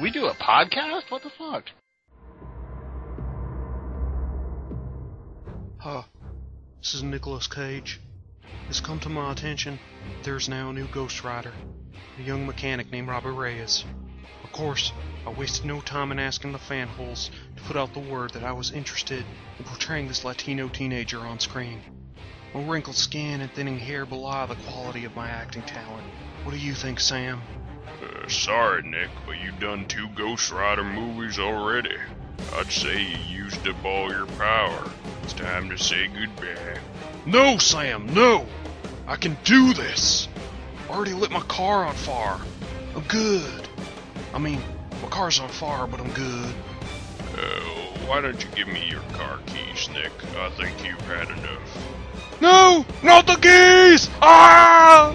[0.00, 1.10] we do a podcast?
[1.10, 1.64] What the fuck?
[5.78, 6.02] Huh.
[6.80, 8.00] This is Nicolas Cage.
[8.68, 9.78] It's come to my attention
[10.22, 11.52] there's now a new Ghost Rider,
[12.18, 13.84] a young mechanic named Robert Reyes.
[14.42, 14.92] Of course,
[15.26, 18.52] I wasted no time in asking the fanholes to put out the word that I
[18.52, 19.24] was interested
[19.58, 21.80] in portraying this Latino teenager on screen.
[22.54, 26.06] My wrinkled skin and thinning hair belie the quality of my acting talent.
[26.44, 27.40] What do you think, Sam?
[28.02, 31.96] Uh, sorry, Nick, but you've done two Ghost Rider movies already.
[32.54, 34.90] I'd say you used up all your power.
[35.22, 36.78] It's time to say goodbye.
[37.26, 38.46] No, Sam, no!
[39.06, 40.28] I can do this!
[40.88, 42.38] I Already lit my car on fire.
[42.94, 43.68] I'm good.
[44.32, 44.60] I mean,
[45.02, 46.54] my car's on fire, but I'm good.
[47.36, 47.60] Uh,
[48.06, 50.12] why don't you give me your car keys, Nick?
[50.36, 52.40] I think you've had enough.
[52.40, 52.84] No!
[53.02, 54.08] Not the keys!
[54.20, 55.14] Ah!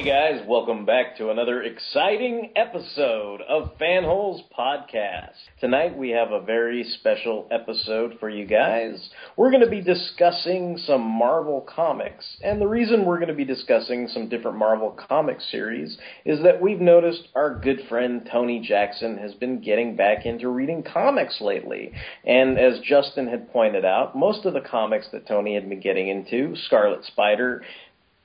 [0.00, 5.34] Hey guys, welcome back to another exciting episode of Fanholes Podcast.
[5.60, 9.10] Tonight we have a very special episode for you guys.
[9.36, 13.44] We're going to be discussing some Marvel comics, and the reason we're going to be
[13.44, 19.18] discussing some different Marvel comic series is that we've noticed our good friend Tony Jackson
[19.18, 21.92] has been getting back into reading comics lately.
[22.24, 26.08] And as Justin had pointed out, most of the comics that Tony had been getting
[26.08, 27.62] into, Scarlet Spider,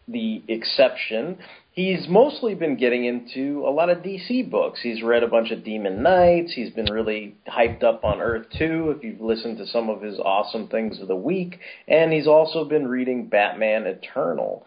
[0.07, 1.38] the exception.
[1.75, 4.80] He's mostly been getting into a lot of DC books.
[4.81, 6.53] He's read a bunch of Demon Knights.
[6.53, 10.18] He's been really hyped up on Earth 2 if you've listened to some of his
[10.18, 11.59] awesome things of the week.
[11.90, 14.66] And he's also been reading Batman Eternal.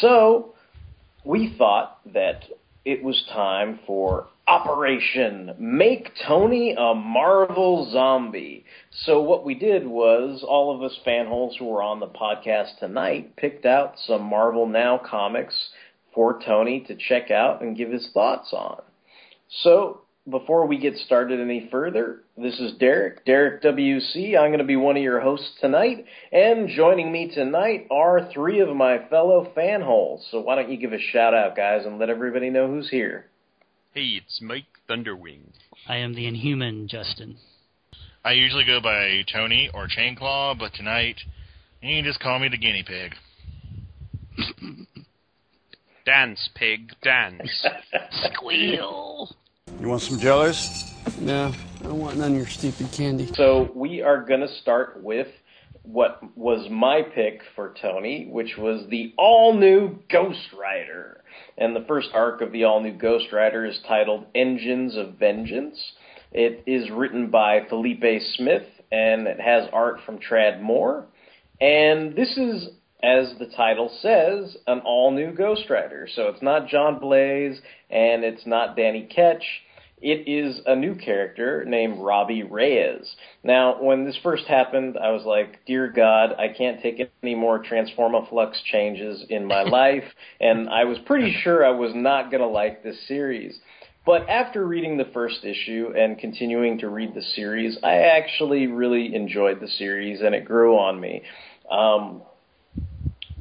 [0.00, 0.54] So,
[1.24, 2.44] we thought that
[2.84, 8.64] it was time for Operation Make Tony a Marvel Zombie.
[9.04, 13.36] So what we did was all of us fanholes who were on the podcast tonight
[13.36, 15.54] picked out some Marvel Now comics
[16.14, 18.82] for Tony to check out and give his thoughts on.
[19.62, 24.38] So before we get started any further, this is Derek, Derek WC.
[24.38, 28.60] I'm going to be one of your hosts tonight, and joining me tonight are three
[28.60, 30.30] of my fellow fanholes.
[30.30, 33.26] So why don't you give a shout out, guys, and let everybody know who's here.
[33.94, 35.52] Hey, it's Mike Thunderwing.
[35.88, 37.36] I am the Inhuman Justin.
[38.24, 41.16] I usually go by Tony or Chainclaw, but tonight
[41.80, 43.14] you can just call me the guinea pig.
[46.08, 47.66] Dance, pig, dance.
[48.32, 49.28] Squeal!
[49.78, 50.90] You want some jellies?
[51.20, 53.28] No, I don't want none of your stupid candy.
[53.34, 55.26] So we are going to start with
[55.82, 61.22] what was my pick for Tony, which was the all new Ghost Rider.
[61.58, 65.78] And the first arc of the all new Ghost Rider is titled Engines of Vengeance.
[66.32, 71.04] It is written by Felipe Smith and it has art from Tradd Moore.
[71.60, 72.70] And this is,
[73.02, 76.08] as the title says, an all new Ghost Rider.
[76.12, 77.60] So it's not John Blaze
[77.90, 79.44] and it's not Danny Ketch.
[80.00, 83.16] It is a new character named Robbie Reyes.
[83.42, 87.62] Now, when this first happened, I was like, Dear God, I can't take any more
[87.62, 90.04] Transformaflux changes in my life,
[90.40, 93.58] and I was pretty sure I was not going to like this series.
[94.06, 99.14] But after reading the first issue and continuing to read the series, I actually really
[99.14, 101.22] enjoyed the series, and it grew on me.
[101.70, 102.22] Um,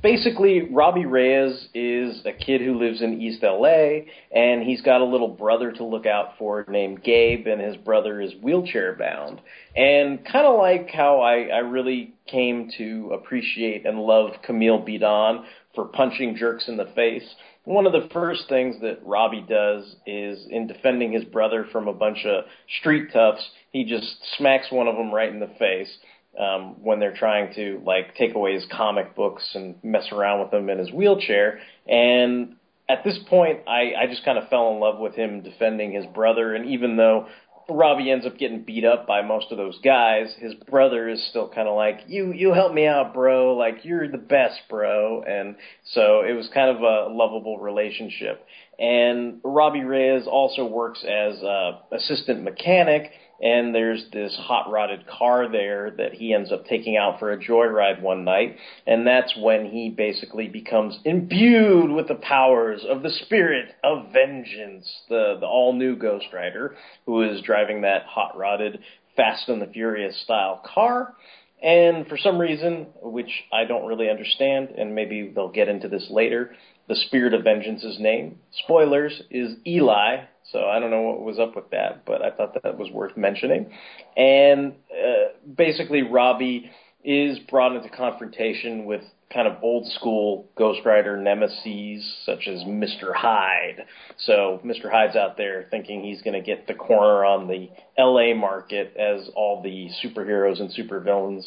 [0.01, 5.05] basically, Robbie Reyes is a kid who lives in East LA, and he's got a
[5.05, 9.41] little brother to look out for named Gabe, and his brother is wheelchair bound.
[9.75, 15.45] And kind of like how I, I really came to appreciate and love Camille Bidon
[15.75, 17.35] for punching jerks in the face.
[17.63, 21.93] One of the first things that Robbie does is in defending his brother from a
[21.93, 22.45] bunch of
[22.79, 25.89] street toughs, he just smacks one of them right in the face
[26.39, 30.53] um, when they're trying to like take away his comic books and mess around with
[30.53, 31.59] him in his wheelchair.
[31.87, 32.55] And
[32.89, 36.05] at this point, I, I just kind of fell in love with him defending his
[36.05, 37.27] brother, and even though
[37.69, 41.49] Robbie ends up getting beat up by most of those guys, his brother is still
[41.49, 43.55] kind of like, "You you help me out, bro.
[43.55, 45.55] Like you're the best, bro." And
[45.91, 48.45] so it was kind of a lovable relationship.
[48.79, 53.11] And Robbie Reyes also works as a assistant mechanic
[53.41, 57.37] and there's this hot rodded car there that he ends up taking out for a
[57.37, 63.11] joyride one night, and that's when he basically becomes imbued with the powers of the
[63.11, 66.75] spirit of vengeance, the the all new Ghost Rider,
[67.05, 68.79] who is driving that hot rodded
[69.15, 71.15] Fast and the Furious style car.
[71.61, 76.07] And for some reason, which I don't really understand, and maybe they'll get into this
[76.09, 76.55] later,
[76.87, 80.25] the Spirit of Vengeance's name, spoilers, is Eli.
[80.51, 83.17] So I don't know what was up with that, but I thought that was worth
[83.17, 83.71] mentioning.
[84.15, 86.71] And uh, basically, Robbie
[87.03, 89.01] is brought into confrontation with
[89.33, 93.13] kind of old school Ghost Rider nemesis such as Mr.
[93.13, 93.85] Hyde.
[94.19, 94.89] So Mr.
[94.89, 99.29] Hyde's out there thinking he's going to get the corner on the LA market as
[99.35, 101.43] all the superheroes and supervillains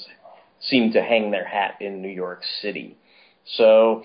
[0.61, 2.99] seem to hang their hat in New York City.
[3.57, 4.03] So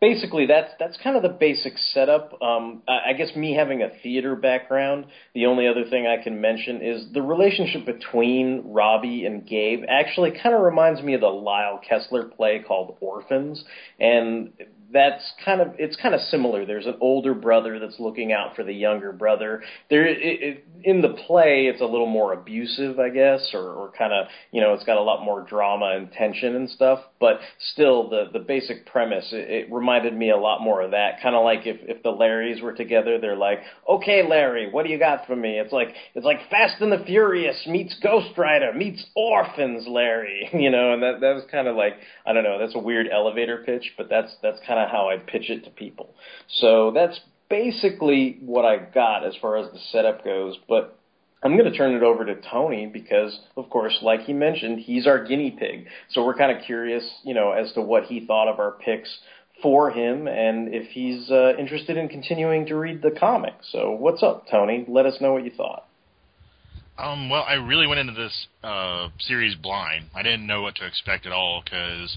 [0.00, 2.40] basically that's that's kind of the basic setup.
[2.42, 6.40] Um, I, I guess me having a theater background, the only other thing I can
[6.40, 11.28] mention is the relationship between Robbie and Gabe actually kind of reminds me of the
[11.28, 13.64] Lyle Kessler play called Orphans,
[13.98, 14.52] and
[14.92, 16.64] that's kind of it's kind of similar.
[16.64, 19.62] There's an older brother that's looking out for the younger brother.
[19.90, 23.92] There, it, it, in the play, it's a little more abusive, I guess, or, or
[23.96, 27.00] kind of you know, it's got a lot more drama and tension and stuff.
[27.18, 27.40] But
[27.72, 31.20] still, the the basic premise it, it reminded me a lot more of that.
[31.20, 34.92] Kind of like if if the Larrys were together, they're like, okay, Larry, what do
[34.92, 35.58] you got for me?
[35.58, 40.50] It's like it's like Fast and the Furious meets Ghost Rider meets Orphans, Larry.
[40.66, 41.94] You know, and that that was kind of like
[42.24, 45.18] I don't know, that's a weird elevator pitch, but that's that's kind of how I
[45.18, 46.14] pitch it to people.
[46.48, 50.58] So that's basically what I got as far as the setup goes.
[50.68, 50.98] But
[51.42, 55.06] I'm going to turn it over to Tony because, of course, like he mentioned, he's
[55.06, 55.86] our guinea pig.
[56.10, 59.18] So we're kind of curious, you know, as to what he thought of our picks
[59.62, 63.54] for him and if he's uh, interested in continuing to read the comic.
[63.70, 64.84] So what's up, Tony?
[64.88, 65.86] Let us know what you thought.
[66.98, 70.06] Um, well, I really went into this uh, series blind.
[70.14, 72.16] I didn't know what to expect at all because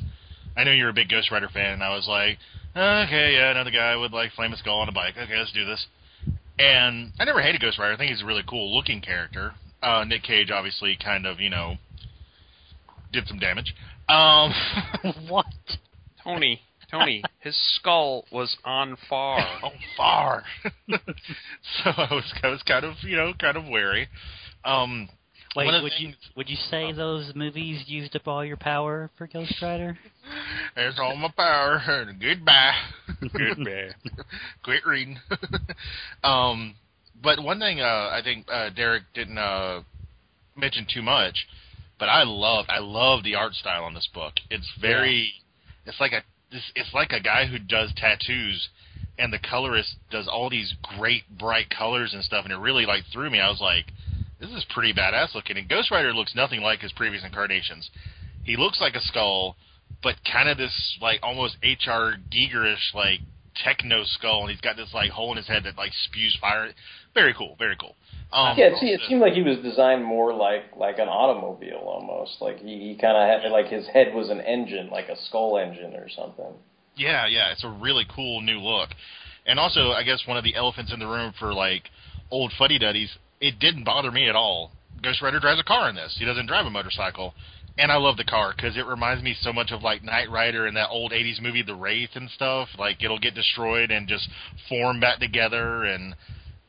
[0.60, 2.38] I know you're a big Ghost Rider fan, and I was like,
[2.76, 5.14] okay, yeah, another guy with like flame a skull on a bike.
[5.18, 5.88] Okay, let's do this.
[6.60, 7.94] And I never hated Ghost Rider.
[7.94, 9.54] I think he's a really cool looking character.
[9.82, 11.76] Uh, Nick Cage obviously kind of, you know,
[13.14, 13.74] did some damage.
[14.10, 14.54] Um,
[15.30, 15.46] what?
[16.22, 16.60] Tony,
[16.92, 19.40] Tony, his skull was on far.
[19.64, 20.44] on far.
[20.90, 24.10] so I was, I was kind of, you know, kind of wary.
[24.66, 25.08] Um,
[25.60, 28.44] Wait, one of the would things, you would you say those movies used up all
[28.44, 29.98] your power for Ghost Rider?
[30.76, 31.82] There's all my power.
[32.20, 32.74] Goodbye.
[33.22, 33.90] Goodbye.
[34.64, 35.18] Quit reading.
[36.24, 36.76] um,
[37.22, 39.82] but one thing uh, I think uh, Derek didn't uh,
[40.56, 41.48] mention too much,
[42.00, 44.34] but I love I love the art style on this book.
[44.50, 45.34] It's very,
[45.86, 48.70] it's like a it's, it's like a guy who does tattoos,
[49.18, 53.04] and the colorist does all these great bright colors and stuff, and it really like
[53.12, 53.40] threw me.
[53.40, 53.86] I was like,
[54.40, 55.58] this is pretty badass looking.
[55.58, 57.90] And Ghost Rider looks nothing like his previous incarnations.
[58.44, 59.56] He looks like a skull,
[60.02, 62.16] but kind of this like almost H.R.
[62.32, 63.20] Gigerish like
[63.64, 66.70] techno skull, and he's got this like hole in his head that like spews fire.
[67.14, 67.96] Very cool, very cool.
[68.32, 71.82] Um, yeah, it, se- it seemed like he was designed more like like an automobile
[71.84, 72.42] almost.
[72.42, 75.58] Like he, he kind of had like his head was an engine, like a skull
[75.58, 76.54] engine or something.
[76.96, 78.90] Yeah, yeah, it's a really cool new look.
[79.46, 81.90] And also, I guess one of the elephants in the room for like
[82.30, 83.10] old fuddy duddies,
[83.42, 84.72] it didn't bother me at all.
[85.02, 86.16] Ghost Rider drives a car in this.
[86.20, 87.34] He doesn't drive a motorcycle.
[87.78, 90.68] And I love the car because it reminds me so much of like Knight Rider
[90.68, 92.68] and that old '80s movie, The Wraith and stuff.
[92.78, 94.28] Like it'll get destroyed and just
[94.68, 96.14] form back together, and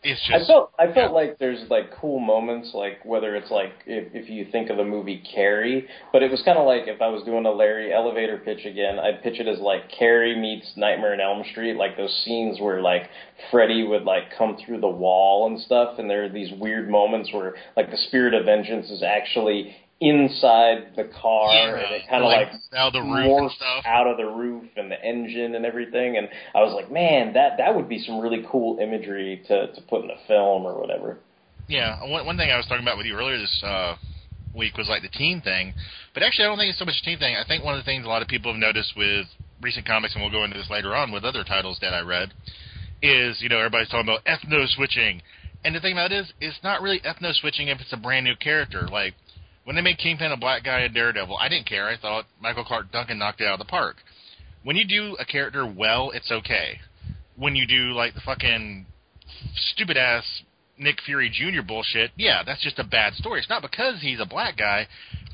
[0.03, 0.45] it's just.
[0.45, 4.31] I felt I felt like there's like cool moments, like whether it's like if, if
[4.31, 7.23] you think of the movie Carrie, but it was kind of like if I was
[7.25, 11.21] doing a Larry elevator pitch again, I'd pitch it as like Carrie meets Nightmare on
[11.21, 13.11] Elm Street, like those scenes where like
[13.51, 17.31] Freddy would like come through the wall and stuff, and there are these weird moments
[17.33, 22.23] where like the spirit of vengeance is actually inside the car Yeah, and it kind
[22.25, 23.85] of like, like, out the roof stuff.
[23.85, 27.59] out of the roof and the engine and everything and I was like man that
[27.59, 31.19] that would be some really cool imagery to to put in a film or whatever
[31.69, 33.97] Yeah, one, one thing I was talking about with you earlier this uh,
[34.55, 35.75] week was like the teen thing,
[36.15, 37.37] but actually I don't think it's so much a teen thing.
[37.37, 39.27] I think one of the things a lot of people have noticed with
[39.61, 42.33] recent comics, and we'll go into this later on with other titles that I read,
[43.03, 45.21] is you know everybody's talking about ethno switching,
[45.65, 48.25] and the thing about it is it's not really ethno switching if it's a brand
[48.25, 48.89] new character.
[48.89, 49.15] Like
[49.71, 51.87] when they made Kingpin a black guy in Daredevil, I didn't care.
[51.87, 53.99] I thought Michael Clarke Duncan knocked it out of the park.
[54.65, 56.81] When you do a character well, it's okay.
[57.37, 58.85] when you do like the fucking
[59.55, 60.25] stupid ass
[60.77, 61.63] Nick Fury Jr.
[61.63, 63.39] bullshit, yeah, that's just a bad story.
[63.39, 64.89] It's not because he's a black guy;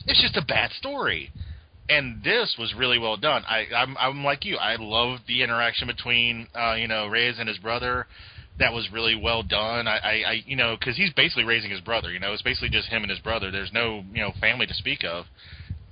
[0.06, 1.32] it's just a bad story.
[1.88, 3.42] And this was really well done.
[3.48, 4.58] I, I'm, I'm like you.
[4.58, 8.06] I love the interaction between, uh, you know, Reyes and his brother.
[8.58, 9.86] That was really well done.
[9.86, 12.10] I, I, I you know, because he's basically raising his brother.
[12.10, 13.50] You know, it's basically just him and his brother.
[13.50, 15.26] There's no, you know, family to speak of.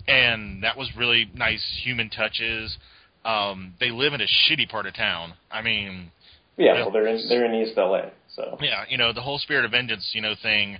[0.06, 2.76] And that was really nice human touches.
[3.24, 5.34] Um, they live in a shitty part of town.
[5.50, 6.10] I mean,
[6.56, 9.64] Yeah, well, they're in they're in East LA, so yeah, you know, the whole spirit
[9.64, 10.78] of vengeance, you know, thing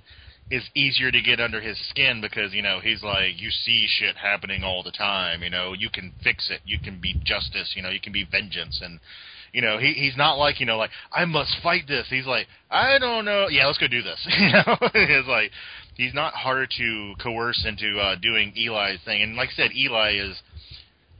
[0.51, 4.15] is easier to get under his skin because, you know, he's like, you see shit
[4.15, 7.81] happening all the time, you know, you can fix it, you can be justice, you
[7.81, 8.99] know, you can be vengeance and
[9.55, 12.05] you know, he he's not like, you know, like, I must fight this.
[12.09, 14.19] He's like, I don't know yeah, let's go do this.
[14.37, 14.77] You know?
[14.93, 15.51] it's like
[15.95, 19.23] he's not hard to coerce into uh doing Eli's thing.
[19.23, 20.35] And like I said, Eli is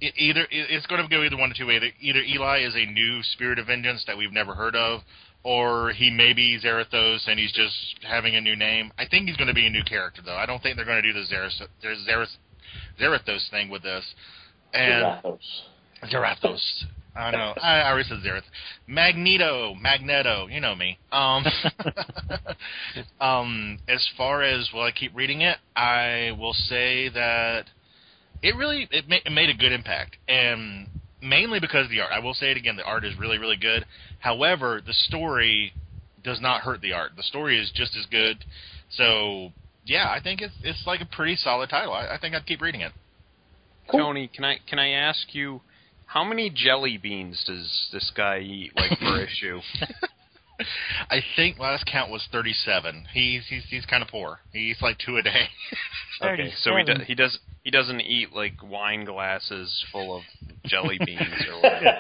[0.02, 1.82] it either it's going to go either one of two ways.
[1.82, 5.00] Either, either Eli is a new spirit of vengeance that we've never heard of,
[5.44, 7.74] or he may be Zarathos and he's just
[8.06, 8.92] having a new name.
[9.00, 10.36] I think he's going to be a new character though.
[10.36, 12.36] I don't think they're going to do the Zarathos, Zarathos,
[13.00, 14.04] Zarathos thing with this.
[14.74, 15.40] And Zarathos.
[16.12, 16.86] Zarathos.
[17.16, 17.54] I know.
[17.62, 18.44] I, I already said Zarath.
[18.88, 20.48] Magneto, Magneto.
[20.48, 20.98] You know me.
[21.12, 21.46] Um,
[23.22, 27.66] um, as far as will I keep reading it, I will say that
[28.42, 30.88] it really it, ma- it made a good impact, and
[31.22, 32.12] mainly because of the art.
[32.12, 33.86] I will say it again: the art is really really good.
[34.20, 35.74] However, the story
[36.24, 37.12] does not hurt the art.
[37.16, 38.44] The story is just as good.
[38.92, 39.52] So
[39.86, 41.94] yeah, I think it's it's like a pretty solid title.
[41.94, 42.92] I, I think I'd keep reading it.
[43.90, 45.62] Tony, can I can I ask you
[46.06, 49.60] how many jelly beans does this guy eat like per issue?
[51.10, 53.08] I think last count was thirty-seven.
[53.14, 54.40] He's he's he's kind of poor.
[54.54, 55.48] He eats like two a day.
[56.22, 60.24] Okay, so he does he does he doesn't eat like wine glasses full of
[60.66, 61.20] jelly beans
[61.52, 61.98] or whatever.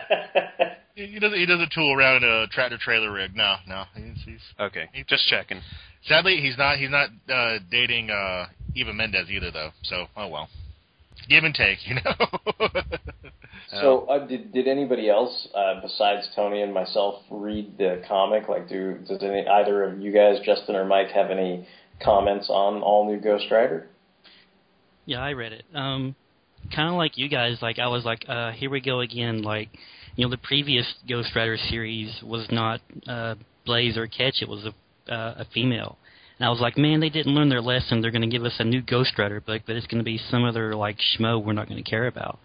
[0.96, 3.36] he he doesn't he doesn't tool around in a tractor trailer rig.
[3.36, 3.84] No, no.
[3.94, 5.60] He's, he's Okay, just checking.
[6.08, 9.72] sadly he's not he's not uh, dating uh, Eva Mendes either though.
[9.84, 10.48] So oh well.
[11.30, 12.90] Give and take, you know.
[13.82, 18.48] So, uh, did did anybody else uh, besides Tony and myself read the comic?
[18.48, 21.68] Like, do does any either of you guys, Justin or Mike, have any
[22.02, 23.88] comments on All New Ghost Rider?
[25.06, 25.66] Yeah, I read it.
[25.74, 26.16] Um,
[26.74, 27.58] kind of like you guys.
[27.62, 29.42] Like I was like, uh, here we go again.
[29.42, 29.70] Like,
[30.16, 34.42] you know, the previous Ghost Rider series was not uh, Blaze or Ketch.
[34.42, 35.98] It was a uh, a female.
[36.38, 38.02] And I was like, man, they didn't learn their lesson.
[38.02, 40.20] They're going to give us a new Ghost Rider book, but it's going to be
[40.30, 42.40] some other like schmo we're not going to care about.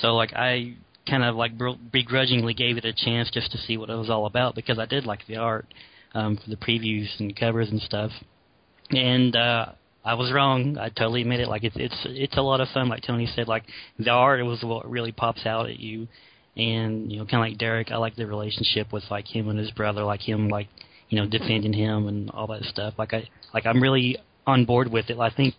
[0.00, 0.74] So like I
[1.08, 1.52] kind of like
[1.90, 4.86] begrudgingly gave it a chance just to see what it was all about because I
[4.86, 5.66] did like the art
[6.14, 8.10] um, for the previews and covers and stuff.
[8.90, 9.72] And uh,
[10.04, 10.78] I was wrong.
[10.78, 11.48] I totally admit it.
[11.48, 12.88] Like it's it's it's a lot of fun.
[12.88, 13.64] Like Tony said, like
[13.98, 16.08] the art was what really pops out at you.
[16.56, 19.58] And you know, kind of like Derek, I like the relationship with like him and
[19.58, 20.68] his brother, like him like
[21.08, 22.94] you know defending him and all that stuff.
[22.98, 25.18] Like I like I'm really on board with it.
[25.18, 25.54] I think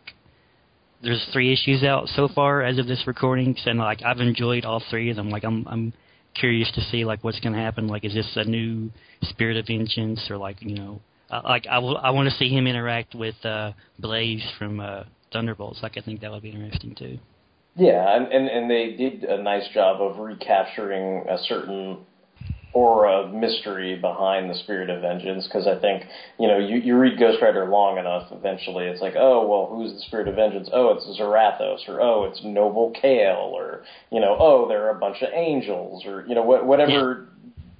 [1.01, 4.83] there's three issues out so far as of this recording, and like I've enjoyed all
[4.89, 5.29] three of them.
[5.29, 5.93] Like I'm I'm
[6.35, 7.87] curious to see like what's going to happen.
[7.87, 8.91] Like is this a new
[9.23, 11.01] Spirit of Vengeance or like you know
[11.43, 15.79] like I will I want to see him interact with uh, Blaze from uh, Thunderbolts.
[15.81, 17.19] Like I think that would be interesting too.
[17.75, 21.99] Yeah, and, and and they did a nice job of recapturing a certain
[22.73, 26.03] aura of mystery behind the spirit of vengeance because I think
[26.39, 29.93] you know you you read Ghost Rider long enough eventually it's like oh well who's
[29.93, 30.69] the spirit of vengeance?
[30.71, 34.99] Oh it's Zarathos or oh it's Noble Kale or you know oh there are a
[34.99, 37.28] bunch of angels or you know what whatever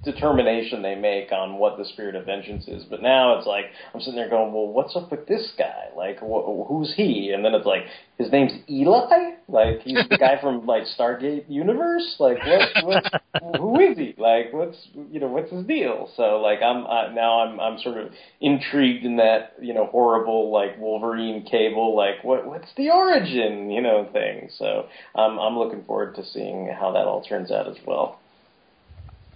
[0.02, 2.84] determination they make on what the spirit of vengeance is.
[2.84, 5.88] But now it's like I'm sitting there going, well, what's up with this guy?
[5.96, 7.32] Like, wh- who's he?
[7.34, 7.84] And then it's like
[8.16, 9.32] his name's Eli.
[9.48, 12.16] Like he's the guy from like Stargate Universe.
[12.18, 13.22] Like what?
[13.58, 14.14] who is he?
[14.16, 14.76] Like what's
[15.10, 16.10] you know what's his deal?
[16.16, 20.52] So like I'm uh, now I'm I'm sort of intrigued in that you know horrible
[20.52, 21.96] like Wolverine cable.
[21.96, 24.50] Like what what's the origin you know thing?
[24.56, 28.19] So I'm I'm looking forward to seeing how that all turns out as well.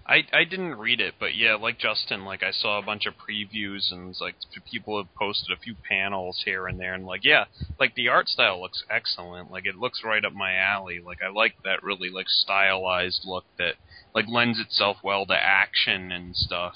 [0.06, 3.14] I I didn't read it, but yeah, like Justin, like I saw a bunch of
[3.14, 4.34] previews and like
[4.70, 7.44] people have posted a few panels here and there, and like yeah,
[7.80, 9.50] like the art style looks excellent.
[9.50, 11.00] Like it looks right up my alley.
[11.00, 13.76] Like I like that really like stylized look that
[14.14, 16.74] like lends itself well to action and stuff.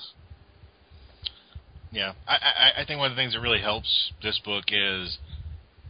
[1.90, 5.18] Yeah, I, I I think one of the things that really helps this book is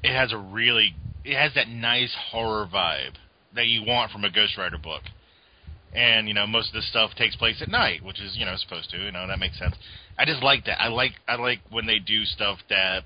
[0.02, 3.14] it has a really it has that nice horror vibe
[3.54, 5.02] that you want from a Ghost Rider book.
[5.94, 8.54] And you know most of this stuff takes place at night, which is you know
[8.56, 8.98] supposed to.
[8.98, 9.74] You know that makes sense.
[10.18, 10.80] I just like that.
[10.80, 13.04] I like I like when they do stuff that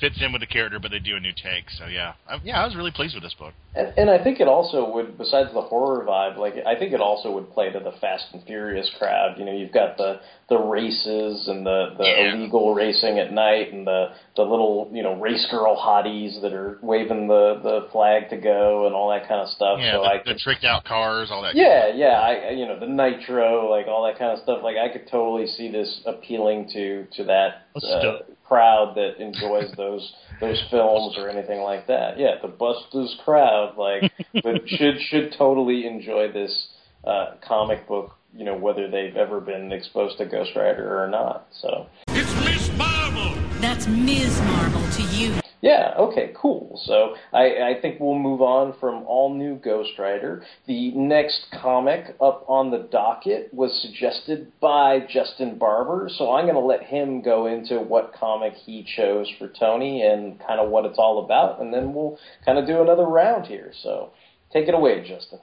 [0.00, 1.70] fits in with the character, but they do a new take.
[1.78, 3.54] So yeah, I, yeah, I was really pleased with this book.
[3.74, 7.00] And, and I think it also would, besides the horror vibe, like I think it
[7.00, 9.38] also would play to the Fast and Furious crowd.
[9.38, 12.34] You know, you've got the the races and the the Yeah.
[12.34, 16.78] illegal racing at night, and the the little you know race girl hotties that are
[16.82, 19.78] waving the the flag to go and all that kind of stuff.
[19.80, 21.54] Yeah, so the, I the tricked out cars, all that.
[21.56, 24.60] yeah, yeah, I you know the nitro, like all that kind of stuff.
[24.62, 28.35] Like I could totally see this appealing to to that Let's uh, do it.
[28.48, 32.18] Crowd that enjoys those those films or anything like that.
[32.18, 34.12] Yeah, the Busters crowd, like,
[34.42, 36.68] but should should totally enjoy this
[37.04, 38.12] uh, comic book.
[38.34, 41.48] You know, whether they've ever been exposed to Ghost Rider or not.
[41.52, 43.34] So it's Miss Marvel.
[43.60, 44.38] That's Ms.
[44.42, 45.40] Marvel to you.
[45.62, 46.80] Yeah, okay, cool.
[46.84, 50.44] So I, I think we'll move on from all new Ghost Rider.
[50.66, 56.54] The next comic up on the docket was suggested by Justin Barber, so I'm going
[56.56, 60.84] to let him go into what comic he chose for Tony and kind of what
[60.84, 63.72] it's all about, and then we'll kind of do another round here.
[63.82, 64.10] So
[64.52, 65.40] take it away, Justin.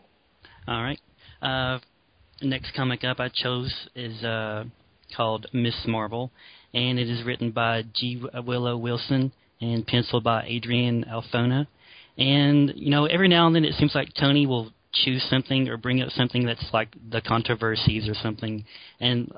[0.68, 1.00] All right.
[1.42, 1.80] Uh,
[2.42, 4.66] next comic up I chose is uh,
[5.16, 6.32] called Miss Marvel,
[6.74, 8.24] and it is written by G.
[8.46, 9.32] Willow Wilson
[9.64, 11.68] and penciled by Adrian Alphona.
[12.18, 15.78] And you know, every now and then it seems like Tony will choose something or
[15.78, 18.66] bring up something that's like the controversies or something.
[19.00, 19.32] And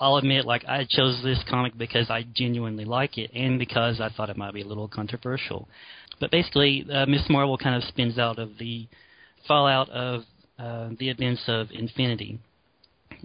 [0.00, 4.08] I'll admit, like I chose this comic because I genuinely like it, and because I
[4.08, 5.68] thought it might be a little controversial.
[6.20, 8.86] But basically, uh, Miss Marvel kind of spins out of the
[9.48, 10.22] fallout of
[10.58, 12.38] uh, the events of Infinity.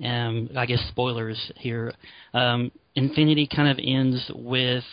[0.04, 1.94] Um, I guess spoilers here.
[2.34, 4.84] Um, Infinity kind of ends with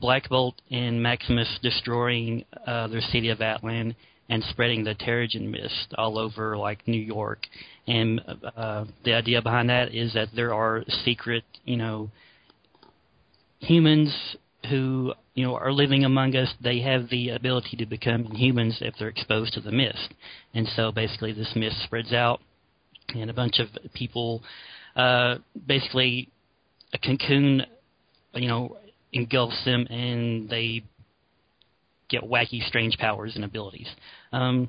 [0.00, 3.94] Black Bolt and Maximus destroying uh, their city of Attilan
[4.28, 7.46] and spreading the Terrigen mist all over like New York.
[7.86, 8.20] And
[8.56, 12.10] uh, the idea behind that is that there are secret, you know,
[13.58, 14.36] humans
[14.68, 16.52] who you know are living among us.
[16.62, 20.14] They have the ability to become humans if they're exposed to the mist.
[20.54, 22.40] And so basically, this mist spreads out,
[23.14, 24.42] and a bunch of people,
[24.96, 26.28] uh, basically,
[26.92, 27.62] a cocoon,
[28.34, 28.76] you know,
[29.12, 30.82] engulfs them, and they
[32.08, 33.88] get wacky, strange powers and abilities.
[34.32, 34.68] Um,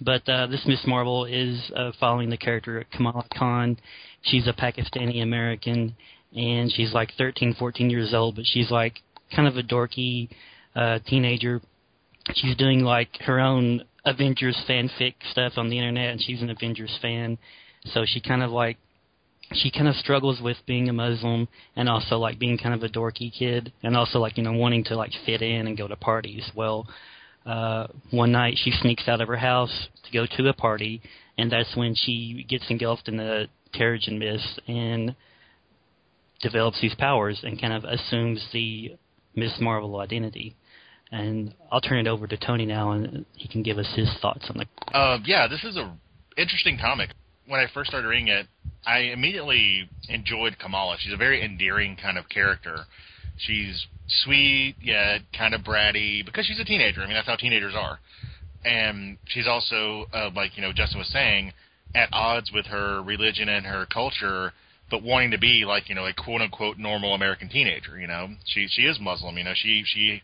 [0.00, 3.78] but uh, this Miss Marvel is uh, following the character Kamala Khan.
[4.22, 5.96] She's a Pakistani American,
[6.34, 9.00] and she's like 13, 14 years old, but she's like
[9.34, 10.28] kind of a dorky
[10.74, 11.60] uh, teenager.
[12.34, 16.96] She's doing like her own Avengers fanfic stuff on the internet, and she's an Avengers
[17.00, 17.38] fan.
[17.86, 18.78] So she kind of like
[19.54, 22.88] she kind of struggles with being a Muslim and also like being kind of a
[22.88, 25.96] dorky kid and also like you know wanting to like fit in and go to
[25.96, 26.50] parties.
[26.54, 26.88] Well,
[27.46, 31.02] uh, one night she sneaks out of her house to go to a party,
[31.38, 35.14] and that's when she gets engulfed in the Terrigen mist and
[36.40, 38.96] develops these powers and kind of assumes the
[39.34, 40.54] Miss Marvel identity.
[41.10, 44.48] And I'll turn it over to Tony now, and he can give us his thoughts
[44.48, 44.96] on the.
[44.96, 45.94] Uh, yeah, this is a
[46.38, 47.10] interesting comic.
[47.46, 48.46] When I first started reading it,
[48.84, 50.96] I immediately enjoyed Kamala.
[50.98, 52.84] She's a very endearing kind of character.
[53.38, 57.00] She's sweet yet kind of bratty because she's a teenager.
[57.00, 57.98] I mean, that's how teenagers are.
[58.64, 61.52] And she's also, uh, like you know, Justin was saying,
[61.94, 64.52] at odds with her religion and her culture,
[64.90, 67.98] but wanting to be like you know a quote unquote normal American teenager.
[67.98, 69.36] You know, she she is Muslim.
[69.38, 70.22] You know, she she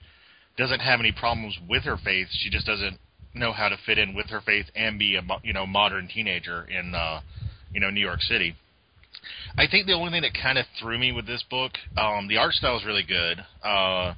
[0.57, 2.29] doesn't have any problems with her faith.
[2.31, 2.99] She just doesn't
[3.35, 6.64] know how to fit in with her faith and be a you know modern teenager
[6.64, 7.21] in uh,
[7.72, 8.54] you know New York City.
[9.57, 12.37] I think the only thing that kind of threw me with this book, um, the
[12.37, 13.44] art style is really good.
[13.62, 14.14] Uh,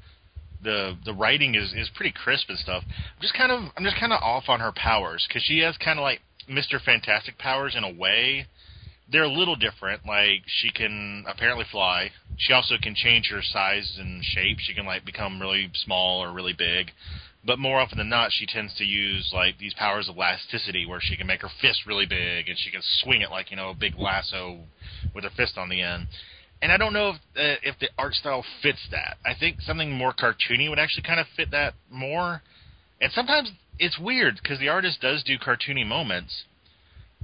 [0.63, 2.85] the the writing is is pretty crisp and stuff.
[2.87, 5.77] I'm just kind of I'm just kind of off on her powers because she has
[5.79, 6.81] kind of like Mr.
[6.81, 8.47] Fantastic powers in a way.
[9.11, 10.07] They're a little different.
[10.07, 12.11] Like she can apparently fly.
[12.37, 14.59] She also can change her size and shape.
[14.61, 16.91] She can like become really small or really big.
[17.45, 21.01] But more often than not, she tends to use like these powers of elasticity, where
[21.01, 23.71] she can make her fist really big and she can swing it like you know
[23.71, 24.59] a big lasso
[25.15, 26.07] with her fist on the end.
[26.63, 29.17] And I don't know if uh, if the art style fits that.
[29.25, 32.43] I think something more cartoony would actually kind of fit that more.
[33.01, 36.45] And sometimes it's weird because the artist does do cartoony moments,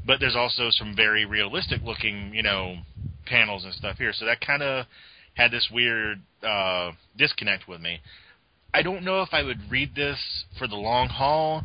[0.07, 2.79] but there's also some very realistic looking, you know,
[3.27, 4.15] panels and stuff here.
[4.15, 4.87] So that kind of
[5.35, 8.01] had this weird uh, disconnect with me.
[8.77, 10.19] I don't know if I would read this
[10.59, 11.65] for the long haul,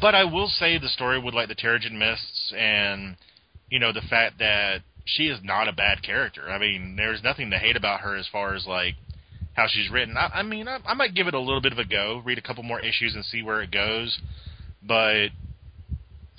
[0.00, 3.16] but I will say the story with like the Terrigen Mists and
[3.68, 6.48] you know the fact that she is not a bad character.
[6.48, 8.94] I mean, there's nothing to hate about her as far as like
[9.54, 10.16] how she's written.
[10.16, 12.38] I, I mean, I, I might give it a little bit of a go, read
[12.38, 14.16] a couple more issues and see where it goes,
[14.80, 15.30] but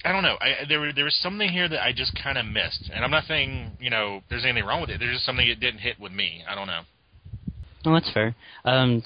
[0.05, 0.37] I don't know.
[0.39, 3.25] I, there there was something here that I just kind of missed, and I'm not
[3.25, 4.99] saying you know there's anything wrong with it.
[4.99, 6.45] There's just something that didn't hit with me.
[6.49, 6.83] I don't know.
[7.83, 8.33] Oh, that's fair.
[8.63, 9.03] Um,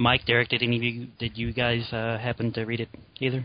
[0.00, 2.88] Mike, Derek, did any of you did you guys uh, happen to read it
[3.20, 3.44] either?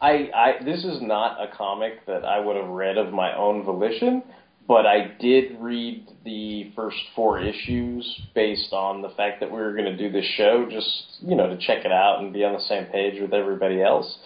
[0.00, 3.64] I, I this is not a comic that I would have read of my own
[3.64, 4.22] volition,
[4.66, 9.74] but I did read the first four issues based on the fact that we were
[9.74, 12.54] going to do this show, just you know to check it out and be on
[12.54, 14.18] the same page with everybody else.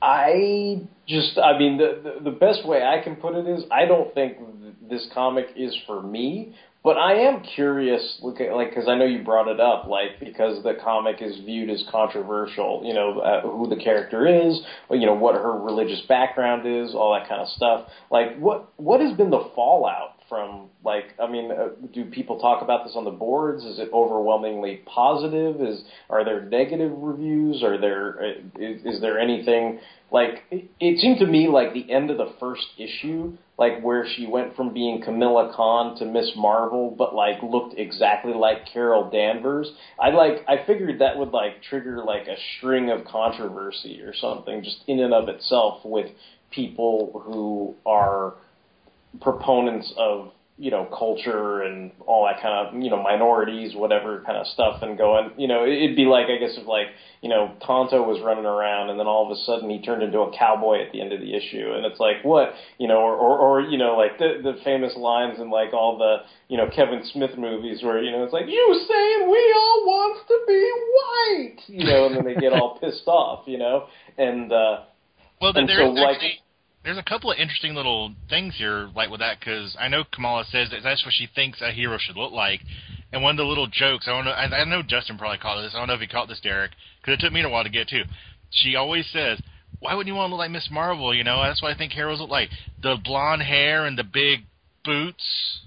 [0.00, 3.86] I just, I mean, the, the the best way I can put it is, I
[3.86, 4.36] don't think
[4.88, 9.06] this comic is for me, but I am curious, look at like because I know
[9.06, 12.82] you brought it up, like because the comic is viewed as controversial.
[12.84, 17.14] You know uh, who the character is, you know what her religious background is, all
[17.14, 17.88] that kind of stuff.
[18.10, 22.62] Like what what has been the fallout from like I mean, uh, do people talk
[22.62, 23.64] about this on the boards?
[23.64, 25.60] Is it overwhelmingly positive?
[25.60, 27.62] Is are there negative reviews?
[27.62, 31.90] Are there uh, is, is there anything like it, it seemed to me like the
[31.90, 36.32] end of the first issue like where she went from being Camilla Khan to Miss
[36.36, 39.70] Marvel, but like looked exactly like Carol Danvers.
[40.00, 44.64] I like I figured that would like trigger like a string of controversy or something
[44.64, 46.10] just in and of itself with
[46.50, 48.34] people who are
[49.20, 54.38] proponents of you know culture and all that kind of you know minorities whatever kind
[54.38, 56.86] of stuff and going you know it'd be like I guess if like
[57.22, 60.20] you know Tonto was running around and then all of a sudden he turned into
[60.20, 61.72] a cowboy at the end of the issue.
[61.74, 62.54] And it's like what?
[62.78, 65.98] You know or or, or you know like the the famous lines in like all
[65.98, 69.86] the you know Kevin Smith movies where you know it's like you saying we all
[69.86, 70.62] wants to be
[70.94, 73.86] white you know and then they get all pissed off you know?
[74.18, 74.84] And uh
[75.40, 76.43] well and there's so, like, actually
[76.84, 80.44] there's a couple of interesting little things here, like with that, because I know Kamala
[80.44, 82.60] says that that's what she thinks a hero should look like.
[83.10, 85.62] And one of the little jokes, I don't know, I, I know Justin probably caught
[85.62, 85.72] this.
[85.74, 87.70] I don't know if he caught this, Derek, because it took me a while to
[87.70, 88.04] get to.
[88.50, 89.40] She always says,
[89.80, 91.92] "Why wouldn't you want to look like Miss Marvel?" You know, that's what I think
[91.92, 92.50] heroes look like.
[92.82, 94.40] The blonde hair and the big
[94.84, 95.60] boots.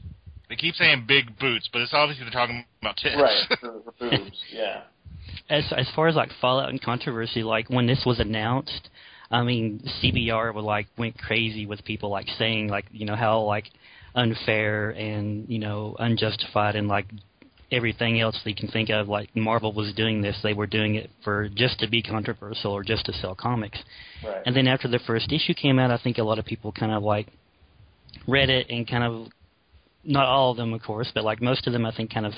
[0.49, 3.17] They keep saying big boots, but it's obviously they're talking about tits.
[3.19, 4.84] right for, for boobs, yeah.
[5.49, 8.89] As as far as like fallout and controversy, like when this was announced,
[9.29, 13.41] I mean, CBR would like went crazy with people like saying like you know how
[13.41, 13.65] like
[14.15, 17.05] unfair and you know unjustified and like
[17.71, 19.07] everything else they can think of.
[19.07, 22.83] Like Marvel was doing this, they were doing it for just to be controversial or
[22.83, 23.79] just to sell comics.
[24.25, 24.41] Right.
[24.45, 26.91] And then after the first issue came out, I think a lot of people kind
[26.91, 27.27] of like
[28.27, 29.27] read it and kind of
[30.03, 32.33] not all of them, of course, but like most of them, I think kind of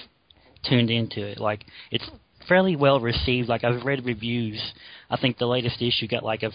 [0.67, 1.39] tuned into it.
[1.39, 2.09] Like it's
[2.47, 3.47] fairly well received.
[3.47, 4.61] Like I've read reviews.
[5.09, 6.51] I think the latest issue got like a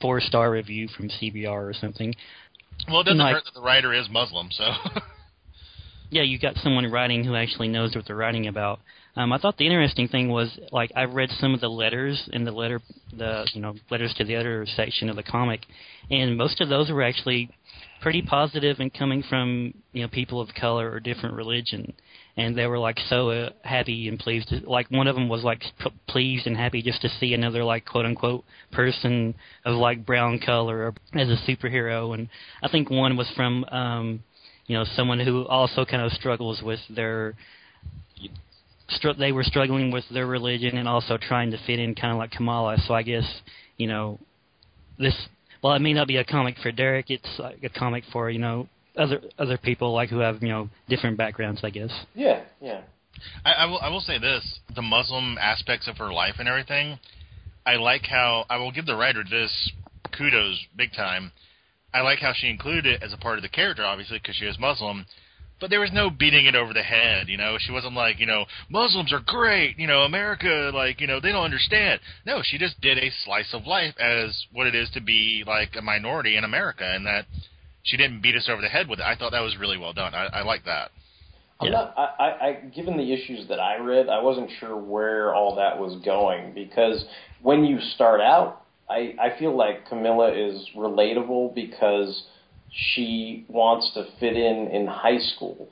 [0.00, 2.14] four star review from CBR or something.
[2.88, 4.64] Well, it doesn't Like- hurt that the writer is Muslim, so.
[6.10, 8.80] yeah, you got someone writing who actually knows what they're writing about.
[9.16, 12.44] Um, I thought the interesting thing was like I've read some of the letters in
[12.44, 12.80] the letter,
[13.16, 15.60] the you know letters to the editor section of the comic,
[16.10, 17.48] and most of those were actually
[18.04, 21.90] pretty positive and coming from you know people of color or different religion,
[22.36, 24.46] and they were like so uh, happy and pleased.
[24.50, 27.64] To, like one of them was like p- pleased and happy just to see another
[27.64, 32.28] like quote unquote person of like brown color or as a superhero, and
[32.62, 33.64] I think one was from.
[33.72, 34.22] um
[34.66, 37.34] you know someone who also kind of struggles with their
[38.88, 42.18] str- they were struggling with their religion and also trying to fit in kind of
[42.18, 43.42] like Kamala so I guess
[43.76, 44.18] you know
[44.98, 45.14] this
[45.64, 48.38] well it may not be a comic for Derek it's like a comic for you
[48.38, 52.82] know other other people like who have you know different backgrounds I guess Yeah, yeah.
[53.44, 53.78] I, I will.
[53.78, 56.98] I will say this: the Muslim aspects of her life and everything.
[57.66, 59.72] I like how I will give the writer this
[60.16, 61.32] kudos big time.
[61.92, 64.46] I like how she included it as a part of the character, obviously, because she
[64.46, 65.06] is Muslim.
[65.60, 67.56] But there was no beating it over the head, you know.
[67.58, 71.32] She wasn't like, you know, Muslims are great, you know, America, like, you know, they
[71.32, 72.00] don't understand.
[72.26, 75.70] No, she just did a slice of life as what it is to be like
[75.78, 77.26] a minority in America, and that
[77.82, 79.04] she didn't beat us over the head with it.
[79.04, 80.14] I thought that was really well done.
[80.14, 80.90] I, I like that.
[81.60, 81.94] I'm not.
[81.96, 85.78] I, I, I, given the issues that I read, I wasn't sure where all that
[85.78, 87.04] was going because
[87.42, 92.24] when you start out, I, I feel like Camilla is relatable because
[92.74, 95.68] she wants to fit in in high school,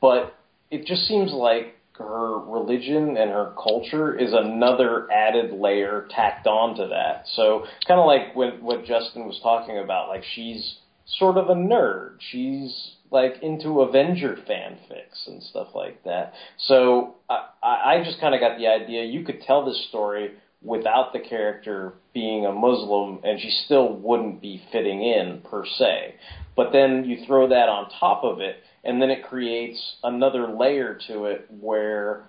[0.00, 0.34] but
[0.70, 6.88] it just seems like her religion and her culture is another added layer tacked onto
[6.88, 7.24] that.
[7.34, 11.54] So kind of like what what Justin was talking about, like she's sort of a
[11.54, 12.16] nerd.
[12.18, 16.34] She's like into Avenger fanfics and stuff like that.
[16.58, 20.32] So I, I just kind of got the idea you could tell this story
[20.64, 26.14] without the character being a Muslim, and she still wouldn't be fitting in per se.
[26.56, 30.98] But then you throw that on top of it, and then it creates another layer
[31.08, 32.24] to it where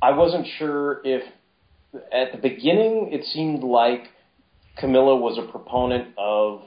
[0.00, 1.22] I wasn't sure if
[2.12, 4.08] at the beginning it seemed like
[4.78, 6.62] Camilla was a proponent of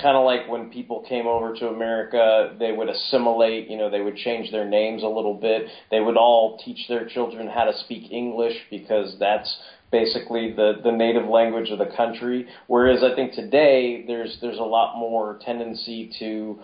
[0.00, 4.00] kind of like when people came over to America, they would assimilate, you know, they
[4.00, 5.66] would change their names a little bit.
[5.90, 9.58] They would all teach their children how to speak English because that's
[9.90, 12.46] basically the the native language of the country.
[12.66, 16.60] Whereas I think today there's there's a lot more tendency to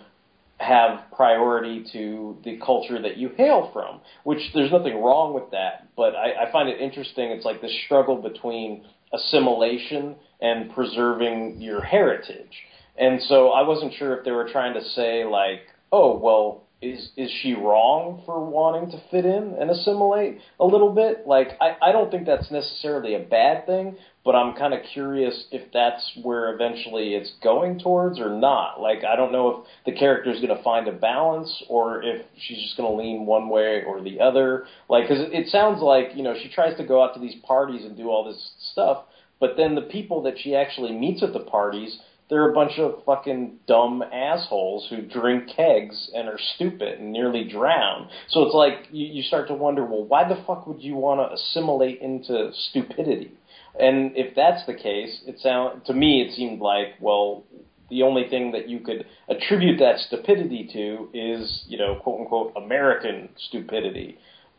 [0.58, 5.88] have priority to the culture that you hail from, which there's nothing wrong with that.
[5.96, 7.30] But I, I find it interesting.
[7.30, 12.52] It's like this struggle between assimilation and preserving your heritage.
[12.96, 17.08] And so I wasn't sure if they were trying to say like, oh, well, is
[17.16, 21.26] is she wrong for wanting to fit in and assimilate a little bit?
[21.26, 25.46] Like I, I don't think that's necessarily a bad thing, but I'm kind of curious
[25.50, 28.80] if that's where eventually it's going towards or not.
[28.80, 32.26] Like I don't know if the character is going to find a balance or if
[32.36, 34.66] she's just going to lean one way or the other.
[34.88, 37.84] Like cuz it, sounds like, you know, she tries to go out to these parties
[37.84, 39.04] and do all this stuff,
[39.40, 41.98] but then the people that she actually meets at the parties
[42.34, 47.44] they're a bunch of fucking dumb assholes who drink kegs and are stupid and nearly
[47.44, 48.08] drown.
[48.26, 51.20] So it's like you, you start to wonder, well, why the fuck would you want
[51.20, 53.30] to assimilate into stupidity?
[53.78, 57.44] And if that's the case, it sound to me it seemed like, well,
[57.88, 62.52] the only thing that you could attribute that stupidity to is, you know, quote unquote
[62.56, 64.18] American stupidity.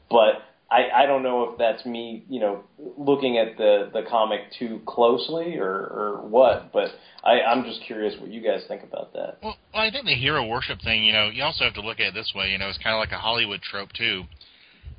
[0.09, 2.63] But I, I don't know if that's me, you know,
[2.97, 6.89] looking at the, the comic too closely or, or what, but
[7.23, 9.37] I, I'm just curious what you guys think about that.
[9.43, 12.07] Well, I think the hero worship thing, you know, you also have to look at
[12.07, 14.23] it this way, you know, it's kind of like a Hollywood trope too.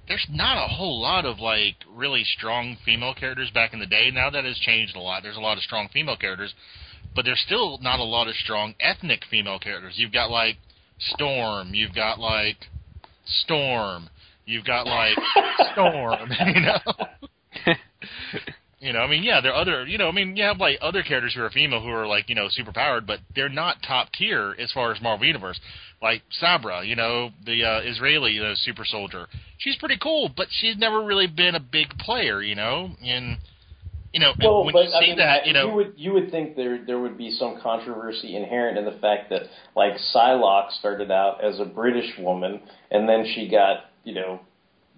[0.07, 4.11] There's not a whole lot of like really strong female characters back in the day.
[4.13, 5.25] Now that has changed a lot.
[5.25, 6.55] There's a lot of strong female characters,
[7.13, 9.95] but there's still not a lot of strong ethnic female characters.
[9.97, 10.59] You've got like
[10.99, 12.57] Storm, you've got like
[13.27, 14.09] Storm,
[14.47, 15.17] You've got like
[15.73, 16.79] Storm, you know.
[18.79, 20.79] you know, I mean, yeah, there are other, you know, I mean, you have like
[20.81, 23.79] other characters who are female who are like, you know, super powered, but they're not
[23.87, 25.61] top tier as far as Marvel Universe.
[26.01, 29.27] Like Sabra, you know, the uh, Israeli uh, super soldier.
[29.59, 33.39] She's pretty cool, but she's never really been a big player, you know, and
[34.13, 36.13] you know, well, when but, you I see mean, that, you know, you would you
[36.13, 39.43] would think there there would be some controversy inherent in the fact that
[39.75, 44.46] like Psylocke started out as a British woman and then she got you know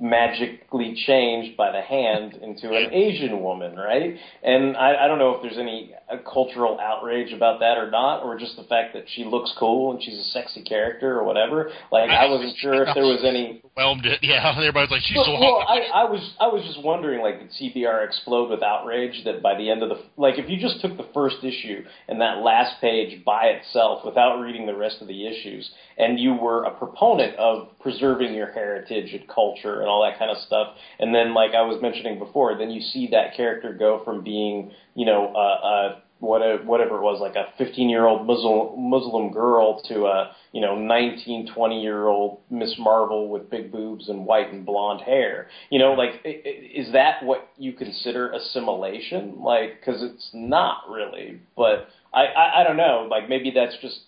[0.00, 4.16] magically changed by the hand into an Asian woman, right?
[4.42, 8.22] And I, I don't know if there's any uh, cultural outrage about that or not,
[8.22, 11.70] or just the fact that she looks cool and she's a sexy character or whatever.
[11.90, 13.62] Like I, wasn't sure if there was any.
[13.76, 14.54] Whelmed it, yeah.
[14.56, 15.78] Everybody's like, she's well, so well, hot.
[15.78, 19.56] I, I was I was just wondering, like, did CBR explode with outrage that by
[19.56, 22.80] the end of the like, if you just took the first issue and that last
[22.80, 27.34] page by itself without reading the rest of the issues, and you were a proponent
[27.36, 31.54] of preserving your heritage and culture and all that kind of stuff, and then like
[31.54, 35.38] I was mentioning before, then you see that character go from being, you know, a,
[35.38, 40.32] a whatever, whatever it was, like a 15 year old Muslim Muslim girl to a
[40.52, 45.00] you know 19, 20 year old Miss Marvel with big boobs and white and blonde
[45.00, 45.48] hair.
[45.70, 49.40] You know, like is that what you consider assimilation?
[49.40, 51.40] Like, because it's not really.
[51.56, 53.08] But I, I I don't know.
[53.10, 54.00] Like maybe that's just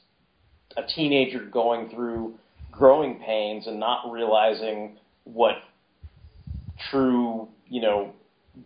[0.76, 2.34] a teenager going through
[2.70, 5.56] growing pains and not realizing what
[6.90, 8.12] true, you know,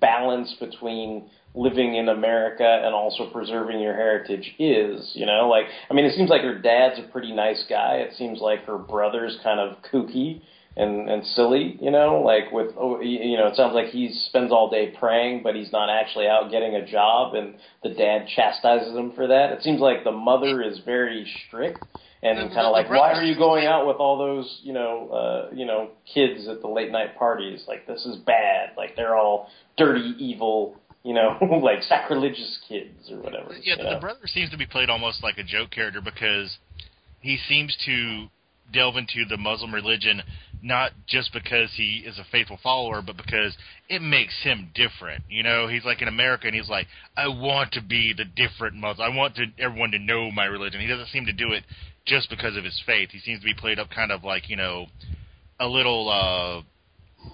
[0.00, 5.94] balance between living in America and also preserving your heritage is, you know, like I
[5.94, 7.96] mean it seems like her dad's a pretty nice guy.
[7.96, 10.42] It seems like her brother's kind of kooky
[10.76, 14.50] and and silly, you know, like with oh, you know, it sounds like he spends
[14.50, 18.96] all day praying but he's not actually out getting a job and the dad chastises
[18.96, 19.52] him for that.
[19.52, 21.84] It seems like the mother is very strict
[22.24, 25.54] and kind of like, why are you going out with all those, you know, uh,
[25.54, 27.64] you know, kids at the late night parties?
[27.68, 28.70] Like this is bad.
[28.76, 33.54] Like they're all dirty, evil, you know, like sacrilegious kids or whatever.
[33.62, 33.94] Yeah, the, know?
[33.94, 36.56] the brother seems to be played almost like a joke character because
[37.20, 38.28] he seems to
[38.72, 40.22] delve into the Muslim religion
[40.62, 43.54] not just because he is a faithful follower, but because
[43.90, 45.22] it makes him different.
[45.28, 46.86] You know, he's like in America, and he's like,
[47.18, 49.12] I want to be the different Muslim.
[49.12, 50.80] I want to everyone to know my religion.
[50.80, 51.64] He doesn't seem to do it
[52.06, 53.10] just because of his faith.
[53.12, 54.86] He seems to be played up kind of like you know,
[55.60, 56.62] a little uh,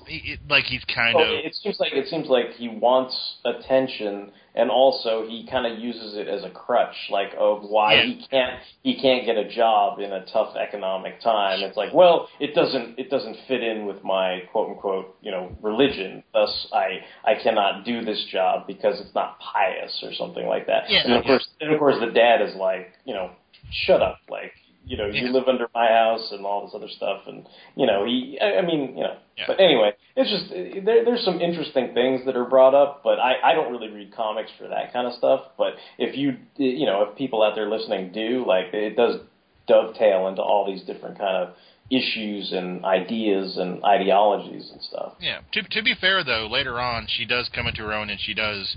[0.07, 4.31] he- like he's kind Well, of it seems like it seems like he wants attention,
[4.55, 8.03] and also he kind of uses it as a crutch, like of why Yeah.
[8.05, 11.61] he can't he can't get a job in a tough economic time.
[11.61, 15.51] It's like, well, it doesn't it doesn't fit in with my quote unquote you know
[15.61, 16.23] religion.
[16.33, 20.85] Thus, I I cannot do this job because it's not pious or something like that.
[20.89, 21.31] Yeah, and of yeah.
[21.31, 23.31] course, and of course, the dad is like, you know,
[23.73, 24.53] shut up, like
[24.91, 28.05] you know, you live under my house and all this other stuff, and you know,
[28.05, 29.45] he, I, I mean, you know, Yeah.
[29.47, 30.51] but anyway, it's just
[30.85, 34.13] there, there's some interesting things that are brought up, but I, I don't really read
[34.13, 35.43] comics for that kind of stuff.
[35.57, 39.21] But if you, you know, if people out there listening do, like, it does
[39.69, 41.55] dovetail into all these different kind of
[41.91, 45.13] issues and ideas and ideologies and stuff.
[45.21, 45.41] Yeah.
[45.53, 48.35] To to be fair though, later on she does come into her own and she
[48.35, 48.77] does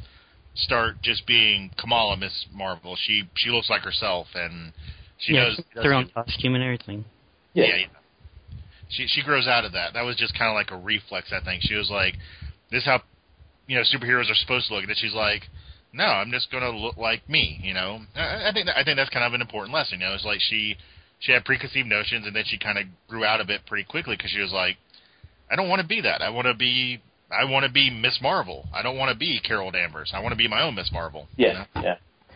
[0.55, 2.95] start just being Kamala Miss Marvel.
[2.95, 4.73] She she looks like herself and
[5.17, 7.05] she yeah, does, does their own costume and everything.
[7.53, 7.65] Yeah.
[7.65, 7.87] yeah, yeah.
[8.89, 9.93] She she grows out of that.
[9.93, 11.31] That was just kind of like a reflex.
[11.31, 12.15] I think she was like,
[12.71, 13.01] "This is how
[13.67, 15.43] you know superheroes are supposed to look." And then she's like,
[15.93, 18.83] "No, I'm just going to look like me." You know, I, I think that, I
[18.83, 19.99] think that's kind of an important lesson.
[19.99, 20.75] You know, it's like she
[21.19, 24.15] she had preconceived notions and then she kind of grew out of it pretty quickly
[24.15, 24.77] because she was like,
[25.51, 26.21] "I don't want to be that.
[26.21, 28.67] I want to be." I want to be Miss Marvel.
[28.71, 30.11] I don't want to be Carol Danvers.
[30.13, 31.27] I want to be my own Miss Marvel.
[31.35, 31.81] you Yeah, know?
[31.81, 31.95] yeah.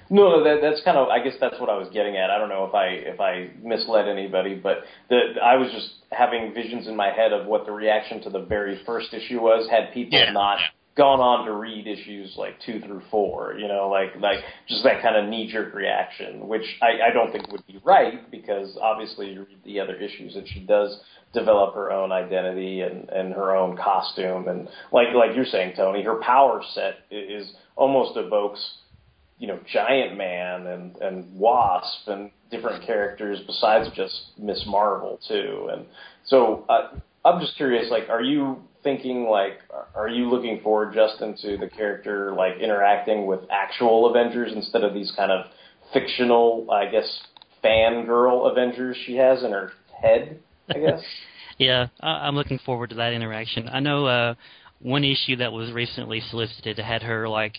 [0.09, 1.09] No, no, that, that's kind of.
[1.09, 2.29] I guess that's what I was getting at.
[2.29, 6.53] I don't know if I if I misled anybody, but the I was just having
[6.53, 9.69] visions in my head of what the reaction to the very first issue was.
[9.69, 10.59] Had people Yeah, not
[10.95, 15.01] gone on to read issues like two through four, you know, like like just that
[15.01, 19.31] kind of knee jerk reaction, which I, I don't think would be right because obviously
[19.31, 20.99] you read the other issues and she does
[21.33, 26.01] develop her own identity and and her own costume and like like you're saying, Tony,
[26.03, 28.77] her power set is almost evokes
[29.39, 35.69] you know, Giant Man and and Wasp and different characters besides just Miss Marvel too.
[35.71, 35.85] And
[36.25, 39.59] so uh, I'm just curious, like, are you thinking like,
[39.95, 44.93] are you looking forward, Justin, to the character like interacting with actual Avengers instead of
[44.93, 45.45] these kind of
[45.93, 47.21] fictional, I guess,
[47.63, 49.71] fangirl Avengers she has in her
[50.01, 50.39] head?
[50.69, 51.01] I guess.
[51.57, 53.67] Yeah, I, I'm looking forward to that interaction.
[53.67, 54.35] I know uh,
[54.79, 57.55] one issue that was recently solicited had her like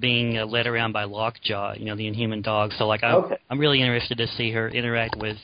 [0.00, 2.72] being uh, led around by Lockjaw, you know, the Inhuman dog.
[2.78, 3.36] So like, I'm Okay.
[3.50, 5.38] I'm really interested to see her interact with,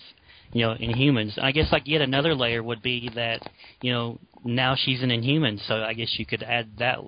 [0.52, 1.38] you know, Inhumans.
[1.40, 3.40] I guess like yet another layer would be that,
[3.81, 6.98] you know, now she's an Inhuman, so I guess you could add that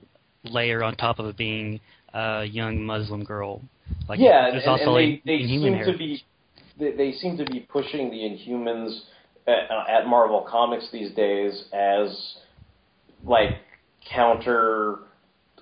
[0.45, 1.81] layer on top of it being
[2.13, 3.61] a young Muslim girl.
[4.09, 6.23] Like, yeah, and, also and they, they seem to be
[6.79, 9.01] they, they seem to be pushing the Inhumans
[9.47, 12.35] at, uh, at Marvel Comics these days as
[13.25, 13.51] like
[14.11, 14.99] counter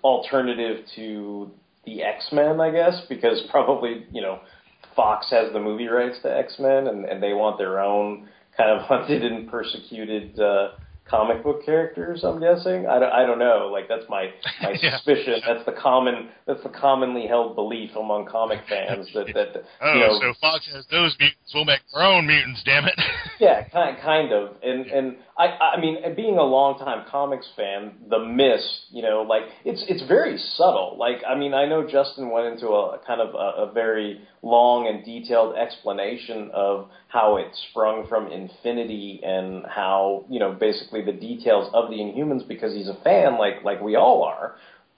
[0.03, 1.51] alternative to
[1.85, 4.41] the X Men, I guess, because probably you know
[4.97, 8.71] Fox has the movie rights to X Men, and, and they want their own kind
[8.71, 10.69] of hunted and persecuted uh,
[11.09, 12.23] comic book characters.
[12.25, 12.87] I'm guessing.
[12.87, 13.69] I don't, I don't know.
[13.73, 14.31] Like that's my
[14.63, 14.97] my Yeah.
[14.97, 15.41] suspicion.
[15.47, 20.01] That's the common that's the commonly held belief among comic fans that that Oh, you
[20.01, 21.53] know, so Fox has those mutants.
[21.55, 22.63] We'll make our own mutants.
[22.65, 22.95] Damn it.
[23.41, 28.19] yeah, kind kind of, and and I I mean, being a longtime comics fan, the
[28.19, 30.97] mist, you know, like it's it's very subtle.
[30.99, 34.87] Like I mean, I know Justin went into a kind of a, a very long
[34.87, 41.13] and detailed explanation of how it sprung from Infinity and how you know basically the
[41.13, 44.57] details of the Inhumans because he's a fan, like like we all are,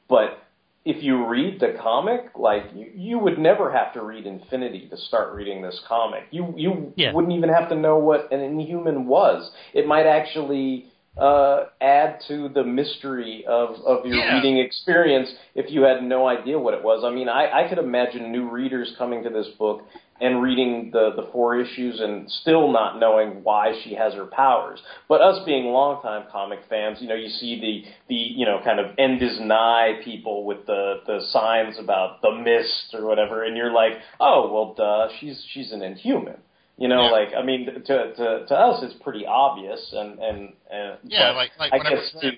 [0.09, 0.44] but
[0.85, 4.97] if you read the comic, like you, you would never have to read Infinity to
[4.97, 6.25] start reading this comic.
[6.31, 7.13] You you Yeah.
[7.13, 9.51] wouldn't even have to know what an Inhuman was.
[9.73, 14.35] It might actually uh, add to the mystery of of your Yeah.
[14.35, 17.05] reading experience if you had no idea what it was.
[17.05, 19.87] I mean, I, I could imagine new readers coming to this book
[20.21, 24.81] and reading the the four issues and still not knowing why she has her powers.
[25.09, 28.79] But us being longtime comic fans, you know, you see the the you know kind
[28.81, 33.57] of end is nigh people with the the signs about the mist or whatever, and
[33.57, 36.39] you're like, oh well, duh, she's she's an Inhuman.
[36.77, 37.11] You know, Yeah.
[37.11, 41.53] like I mean, to to to us, it's pretty obvious, and and, and Yeah, like-
[41.59, 42.33] like I guess to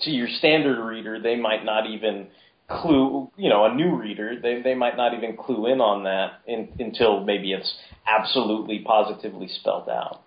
[0.00, 2.26] to your standard reader, they might not even
[2.68, 3.30] clue.
[3.36, 6.72] You know, a new reader, they they might not even clue in on that in,
[6.78, 7.74] until maybe it's
[8.06, 10.22] absolutely positively spelled out.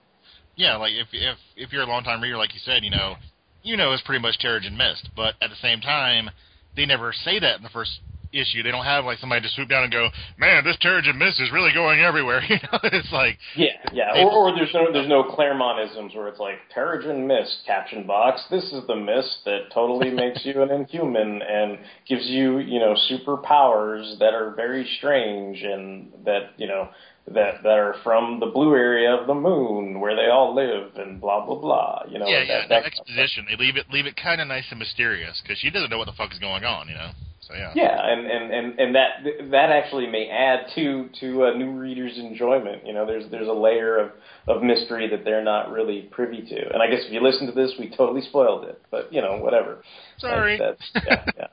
[0.56, 3.16] yeah, like if if if you're a longtime reader, like you said, you know,
[3.64, 5.10] you know it's pretty much Terrigen Mist.
[5.16, 6.30] But at the same time,
[6.76, 7.92] they never say that in the first
[8.34, 8.64] issue.
[8.64, 11.52] They don't have like somebody to swoop down and go, "Man, this Terrigen Mist is
[11.52, 14.24] really going everywhere." You know, it's like Yeah, yeah.
[14.24, 18.42] Or, or there's no there's no Claremontisms where it's like Terrigen Mist caption box.
[18.50, 22.96] This is the mist that totally makes you an Inhuman and gives you you know
[23.12, 26.90] superpowers that are very strange and that you know
[27.34, 31.20] that that are from the blue area of the moon where they all live and
[31.20, 32.04] blah blah blah.
[32.10, 33.08] You know yeah, that, yeah, that no kind of stuff.
[33.08, 33.46] exposition.
[33.50, 36.08] They leave it leave it kind of nice and mysterious because she doesn't know what
[36.08, 36.88] the fuck is going on.
[36.88, 37.12] You know,
[37.48, 37.72] so yeah.
[37.76, 42.18] Yeah, and, and, and, and that that actually may add to to a new reader's
[42.18, 42.86] enjoyment.
[42.86, 44.12] You know, there's there's a layer of,
[44.48, 46.74] of mystery that they're not really privy to.
[46.74, 48.82] And I guess if you listen to this, we totally spoiled it.
[48.92, 49.82] But you know, whatever.
[50.18, 50.58] Sorry.
[50.58, 51.48] That's, that's yeah, yeah.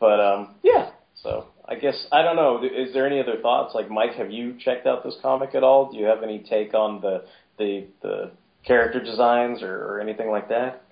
[0.00, 0.90] But um, yeah.
[1.22, 2.62] So I guess I don't know.
[2.64, 3.74] Is there any other thoughts?
[3.74, 5.92] Like Mike, have you checked out this comic at all?
[5.92, 7.24] Do you have any take on the
[7.58, 8.30] the the
[8.64, 10.82] character designs or, or anything like that?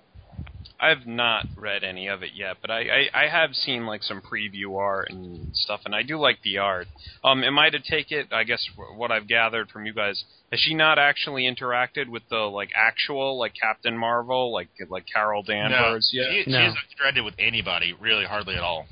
[0.79, 2.81] I've not read any of it yet, but I,
[3.13, 6.57] I, I have seen like some preview art and stuff, and I do like the
[6.57, 6.87] art.
[7.23, 8.27] Um, am I to take it?
[8.31, 12.37] I guess what I've gathered from you guys has she not actually interacted with the
[12.37, 16.11] like actual like Captain Marvel, like like Carol Danvers?
[16.13, 16.31] no, yet?
[16.31, 18.85] she, she hasn't interacted with anybody really, hardly at all.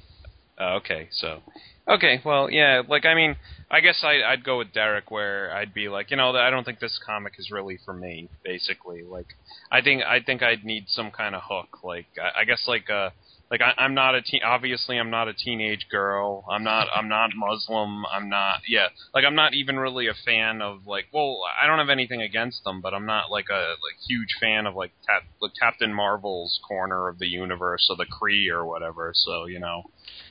[0.57, 1.41] Oh, okay, so
[1.88, 3.36] okay, well, yeah, like I mean,
[3.72, 6.64] I guess I, I'd go with Derek, where I'd be like, you know, I don't
[6.64, 8.30] think this comic is really for me.
[8.43, 9.28] Basically, like,
[9.72, 11.84] I think I think I'd need some kind of hook.
[11.84, 13.09] Like, I, I guess like uh
[13.51, 14.41] like I, I'm not a teen.
[14.43, 16.43] Obviously, I'm not a teenage girl.
[16.49, 16.87] I'm not.
[16.95, 18.03] I'm not Muslim.
[18.05, 18.61] I'm not.
[18.67, 21.05] Yeah, like I'm not even really a fan of like.
[21.13, 24.65] Well, I don't have anything against them, but I'm not like a like huge fan
[24.65, 29.11] of like, Cap, like Captain Marvel's corner of the universe or the Kree or whatever.
[29.13, 29.83] So you know,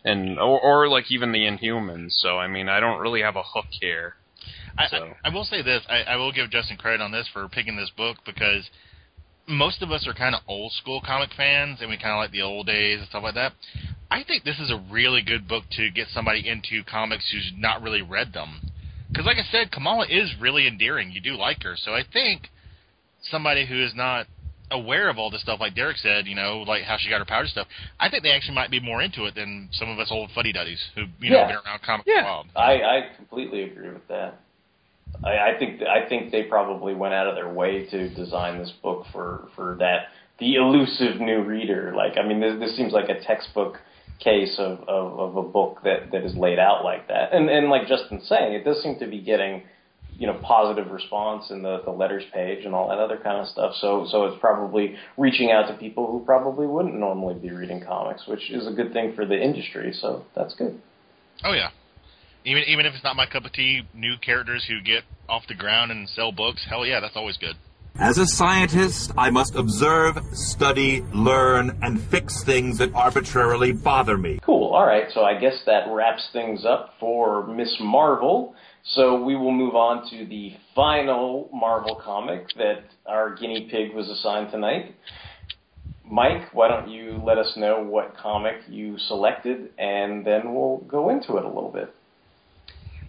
[0.05, 2.13] and or, or like even the Inhumans.
[2.13, 4.15] So I mean, I don't really have a hook here.
[4.77, 5.13] I, So.
[5.25, 7.77] I, I will say this: I, I will give Justin credit on this for picking
[7.77, 8.69] this book because
[9.47, 12.31] most of us are kind of old school comic fans, and we kind of like
[12.31, 13.53] the old days and stuff like that.
[14.11, 17.83] I think this is a really good book to get somebody into comics who's not
[17.83, 18.61] really read them.
[19.11, 21.13] Because, like I said, Kamala is really endearing.
[21.13, 22.49] You do like her, so I think
[23.23, 24.27] somebody who is not
[24.71, 27.27] aware of all this stuff, like Derek said, you know, like how she got her
[27.27, 27.67] powder stuff.
[28.01, 30.53] I think they actually might be more into it than some of us old fuddy
[30.53, 31.47] duddies who you know Yeah.
[31.49, 32.47] been around comics for a while.
[32.57, 34.41] I, I completely agree with that.
[35.25, 38.73] I, I think I think they probably went out of their way to design this
[38.83, 40.09] book for for that
[40.39, 41.93] the elusive new reader.
[41.95, 43.79] Like I mean, this, this seems like a textbook
[44.19, 47.33] case of, of, of a book that, that is laid out like that.
[47.33, 49.63] And and like Justin's saying, it does seem to be getting
[50.19, 53.49] you know positive response in the, the letters page and all that other kind of
[53.49, 53.75] stuff.
[53.81, 58.27] So so it's probably reaching out to people who probably wouldn't normally be reading comics,
[58.27, 59.93] which is a good thing for the industry.
[59.93, 60.81] So that's good.
[61.45, 61.71] Oh yeah.
[62.45, 65.55] Even even if it's not my cup of tea, new characters who get off the
[65.55, 67.57] ground and sell books, hell yeah, that's always good.
[67.99, 74.41] As a scientist, I must observe, study, learn, and fix things that arbitrarily bother me.
[74.43, 74.73] Cool.
[74.73, 75.05] All right.
[75.13, 78.55] So I guess that wraps things up for Miss Marvel.
[78.85, 84.09] So we will move on to the final Marvel comic that our guinea pig was
[84.09, 84.95] assigned tonight.
[86.05, 91.11] Mike, why don't you let us know what comic you selected, and then we'll go
[91.11, 91.95] into it a little bit.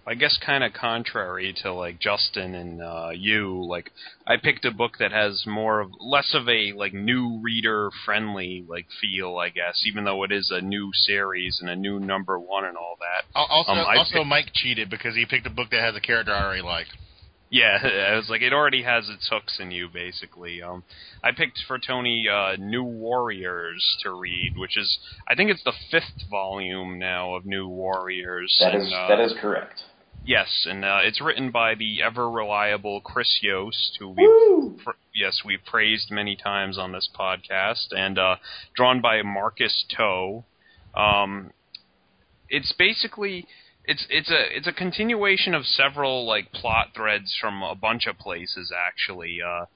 [0.06, 3.90] I guess kind of contrary to like Justin and uh, you, like
[4.26, 8.64] I picked a book that has more of less of a like new reader friendly
[8.68, 12.38] like feel, I guess, even though it is a new series and a new number
[12.38, 13.24] one and all that.
[13.34, 16.32] Also, Um, also picked- Mike cheated because he picked a book that has a character
[16.32, 16.88] I already like.
[17.50, 17.78] Yeah,
[18.10, 20.60] I was like, it already has its hooks in you, basically.
[20.60, 20.82] Um,
[21.22, 24.98] I picked for Tony uh, New Warriors to read, which is,
[25.28, 28.54] I think it's the fifth volume now of New Warriors.
[28.60, 29.82] That and, is uh, that is correct.
[30.26, 35.42] Yes, and uh, it's written by the ever reliable Chris Yost, who we pr- yes
[35.44, 38.36] we've praised many times on this podcast, and uh,
[38.74, 40.44] drawn by Marcus To.
[40.94, 41.52] Um,
[42.48, 43.46] it's basically
[43.84, 48.18] it's it's a it's a continuation of several like plot threads from a bunch of
[48.18, 49.40] places actually.
[49.46, 49.66] Uh,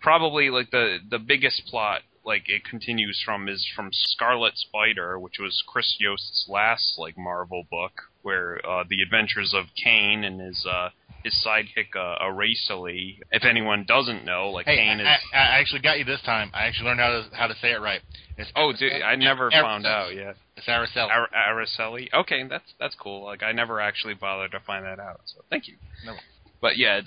[0.00, 5.38] probably like the the biggest plot like it continues from is from Scarlet Spider, which
[5.40, 7.92] was Chris Yost's last like Marvel book,
[8.28, 10.90] where uh, the adventures of Kaine and his uh,
[11.24, 13.18] his sidekick uh, Araceli.
[13.32, 15.20] If anyone doesn't know, like Hey, Kaine I, is.
[15.32, 16.50] I, I actually got you this time.
[16.52, 18.00] I actually learned how to how to say it right.
[18.36, 20.36] It's Oh, dude, I never Ar- found out yet.
[20.58, 21.08] It's Araceli.
[21.10, 22.08] Ar- Araceli.
[22.12, 23.24] Okay, that's that's cool.
[23.24, 25.20] Like I never actually bothered to find that out.
[25.24, 25.74] So thank you.
[26.04, 26.14] No.
[26.60, 27.00] But yeah,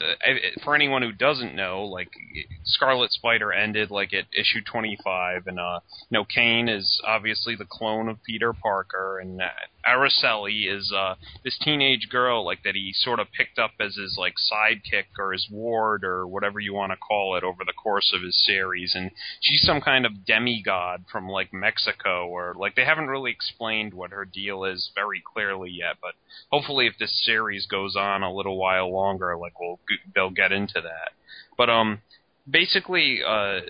[0.63, 2.07] for anyone who doesn't know, like
[2.63, 7.65] Scarlet Spider ended like at issue 25, and uh, you know Kane is obviously the
[7.69, 9.49] clone of Peter Parker, and uh,
[9.85, 14.15] Araceli is uh this teenage girl like that he sort of picked up as his
[14.17, 18.11] like sidekick or his ward or whatever you want to call it over the course
[18.15, 19.11] of his series, and
[19.41, 24.11] she's some kind of demigod from like Mexico, or like they haven't really explained what
[24.11, 26.13] her deal is very clearly yet, but
[26.51, 29.79] hopefully if this series goes on a little while longer, like we'll
[30.13, 31.11] they'll get into that.
[31.57, 32.01] But um,
[32.49, 33.61] basically, uh,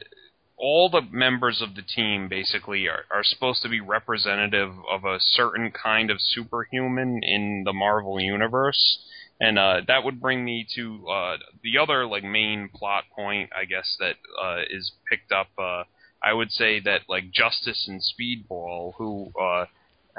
[0.62, 5.18] all the members of the team basically are, are supposed to be representative of a
[5.20, 9.00] certain kind of superhuman in the Marvel universe.
[9.40, 13.66] And uh, that would bring me to uh, the other like main plot point, I
[13.66, 15.48] guess that uh, is picked up.
[15.58, 15.84] Uh,
[16.24, 19.66] I would say that like Justice and Speedball, who uh,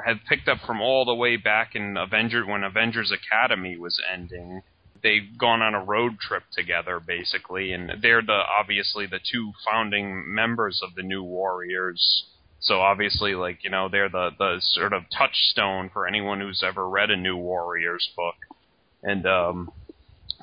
[0.05, 4.61] have picked up from all the way back in Avenger when Avengers Academy was ending.
[5.03, 10.33] They've gone on a road trip together, basically, and they're the obviously the two founding
[10.33, 12.25] members of the New Warriors.
[12.61, 16.87] So obviously, like you know, they're the the sort of touchstone for anyone who's ever
[16.87, 18.35] read a New Warriors book,
[19.03, 19.71] and um,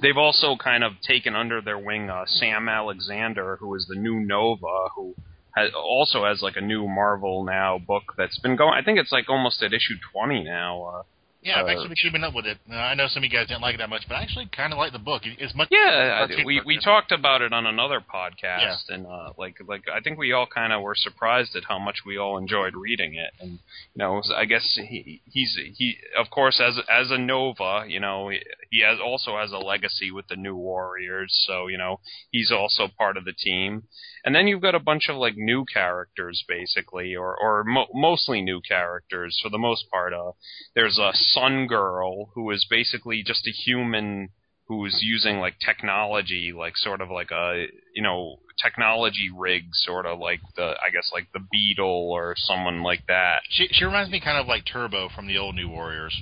[0.02, 4.20] they've also kind of taken under their wing uh, Sam Alexander, who is the new
[4.20, 5.14] Nova, who
[5.56, 8.74] has, also has like a new Marvel Now book that's been going.
[8.74, 10.82] I think it's like almost at issue twenty now.
[10.84, 11.02] Uh,
[11.42, 12.58] Yeah, I've uh, actually been keeping up with it.
[12.70, 14.50] Uh, I know some of you guys didn't like it that much, but I actually
[14.54, 15.22] kind of like the book.
[15.24, 15.68] It's much.
[15.70, 20.00] Yeah, I, we we talked about it on another podcast, and uh, like like I
[20.00, 23.32] think we all kind of were surprised at how much we all enjoyed reading it,
[23.40, 23.58] and you
[23.96, 28.40] know I guess he he's he of course as as a Nova, you know he,
[28.70, 32.86] he has also has a legacy with the New Warriors, so you know he's also
[32.98, 33.84] part of the team,
[34.26, 38.42] and then you've got a bunch of like new characters basically, or or mo- mostly
[38.42, 40.12] new characters for the most part.
[40.12, 40.32] Uh,
[40.74, 44.30] there's a Sun Girl who is basically just a human
[44.66, 50.18] who's using like technology, like sort of like a you know technology rig, sort of
[50.18, 53.40] like the I guess like the Beetle or someone like that.
[53.48, 56.16] She she reminds me kind of like Turbo from the old New Warriors.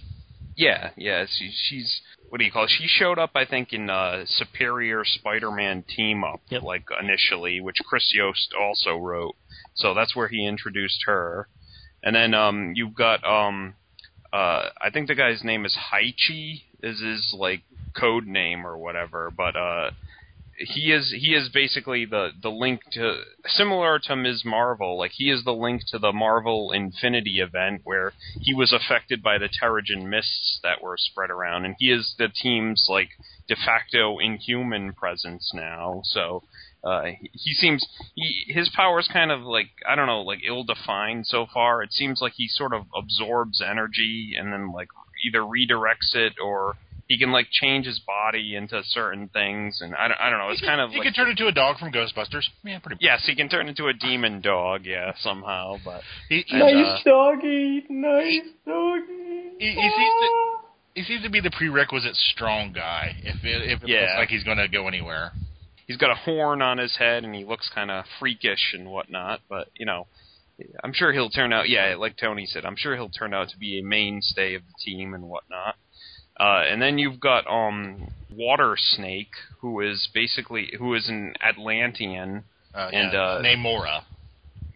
[0.56, 1.26] Yeah, yeah.
[1.28, 2.00] She, she's
[2.30, 2.70] what do you call it?
[2.70, 8.12] She showed up, I think, in uh, Superior Spider-Man Team Up, like initially, which Chris
[8.14, 9.36] Yost also wrote.
[9.74, 11.48] So that's where he introduced her.
[12.02, 13.74] And then um, you've got um,
[14.32, 17.62] uh, I think the guy's name is Haechi, is his like
[17.98, 19.90] code name or whatever, but uh,
[20.58, 24.42] he is he is basically the the link to similar to Ms.
[24.44, 24.98] Marvel.
[24.98, 29.38] Like he is the link to the Marvel Infinity event where he was affected by
[29.38, 33.10] the Terrigen mists that were spread around, and he is the team's like
[33.48, 36.02] de facto Inhuman presence now.
[36.04, 36.42] So.
[36.84, 40.64] Uh, he- he seems he, his powers kind of like I don't know like ill
[40.64, 41.82] defined so far.
[41.82, 44.88] It seems like he sort of absorbs energy and then like
[45.26, 46.76] either redirects it or
[47.08, 50.50] he can like change his body into certain things and I don't, I don't know.
[50.50, 52.44] It's kind of He like could turn into a dog from Ghostbusters.
[52.62, 52.94] Yeah, pretty.
[52.96, 52.98] Much.
[53.00, 55.78] Yes, he can turn into a demon dog, yeah, somehow.
[55.84, 59.50] But He, and, nice uh, doggy, nice doggy.
[59.58, 60.28] he, he seems to
[60.94, 63.16] he seems to be the prerequisite strong guy.
[63.22, 64.00] If it if it Yeah.
[64.02, 65.32] looks like he's going to go anywhere.
[65.88, 69.40] He's got a horn on his head and he looks kind of freakish and whatnot.
[69.48, 70.06] But you know,
[70.84, 71.68] I'm sure he'll turn out.
[71.68, 74.74] Yeah, like Tony said, I'm sure he'll turn out to be a mainstay of the
[74.84, 75.74] team and whatnot.
[76.38, 82.44] Uh, and then you've got um, Water Snake, who is basically who is an Atlantean,
[82.72, 84.02] Uh, and yeah, uh, Namora.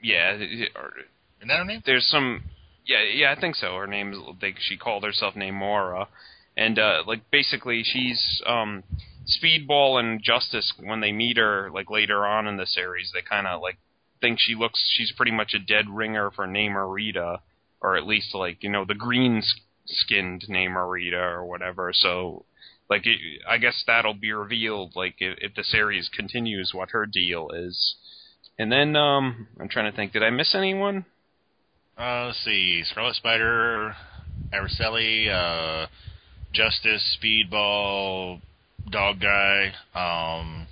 [0.03, 0.33] yeah,
[0.75, 0.93] or,
[1.39, 1.83] Isn't that her name?
[1.87, 2.43] there's some
[2.85, 3.77] yeah yeah I think so.
[3.77, 6.09] Her name is like she called herself Namora,
[6.57, 8.83] and uh, like basically she's um,
[9.27, 13.47] Speedball and Justice when they meet her like later on in the series they kind
[13.47, 13.79] of like
[14.21, 17.39] think she looks she's pretty much a dead ringer for Namorita
[17.81, 19.43] or at least like you know the green
[19.87, 21.93] skinned Namorita or whatever.
[21.93, 22.45] So
[22.89, 23.19] like it,
[23.49, 27.97] I guess that'll be revealed like if, if the series continues what her deal is.
[28.59, 31.05] And then um I'm trying to think did I miss anyone?
[31.99, 32.83] Uh, let's see.
[32.87, 33.95] Scarlet Spider,
[34.53, 35.87] Araceli, uh,
[36.53, 38.41] Justice, Speedball,
[38.91, 40.67] Dog Guy, um,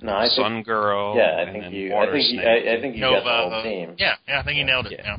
[0.00, 1.14] No, I think, Sun Girl.
[1.16, 3.30] yeah, I think then you, I Water think, you, I, I think you got the
[3.30, 3.50] Nova.
[3.54, 3.94] whole team.
[3.98, 5.00] Yeah, yeah, I think he nailed it.
[5.02, 5.16] Yeah.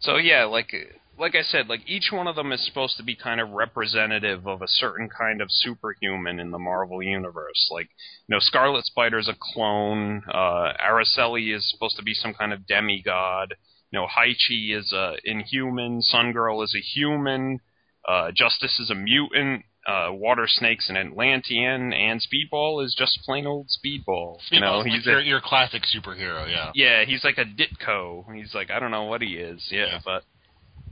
[0.00, 0.72] So yeah, like
[1.18, 4.46] like I said, like each one of them is supposed to be kind of representative
[4.46, 7.68] of a certain kind of superhuman in the Marvel universe.
[7.70, 7.88] Like
[8.28, 10.22] you know, Scarlet Spider's a clone.
[10.32, 13.54] Uh, Araceli is supposed to be some kind of demigod.
[13.90, 16.00] You know, Haechi is a inhuman.
[16.02, 17.60] Sun Girl is a human.
[18.08, 19.64] Uh, Justice is a mutant.
[19.90, 24.38] Uh, Water Snake's and Atlantean, and Speedball is just plain old Speedball.
[24.50, 26.48] you know, Speedball's like he's your, a, your classic superhero.
[26.50, 26.70] Yeah.
[26.74, 28.24] yeah, he's like a Ditko.
[28.36, 29.66] He's like I don't know what he is.
[29.70, 30.22] Yeah, but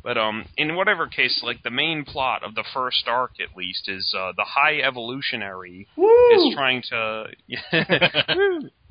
[0.03, 3.89] but um in whatever case, like the main plot of the first arc at least
[3.89, 7.27] is uh the High Evolutionary is trying to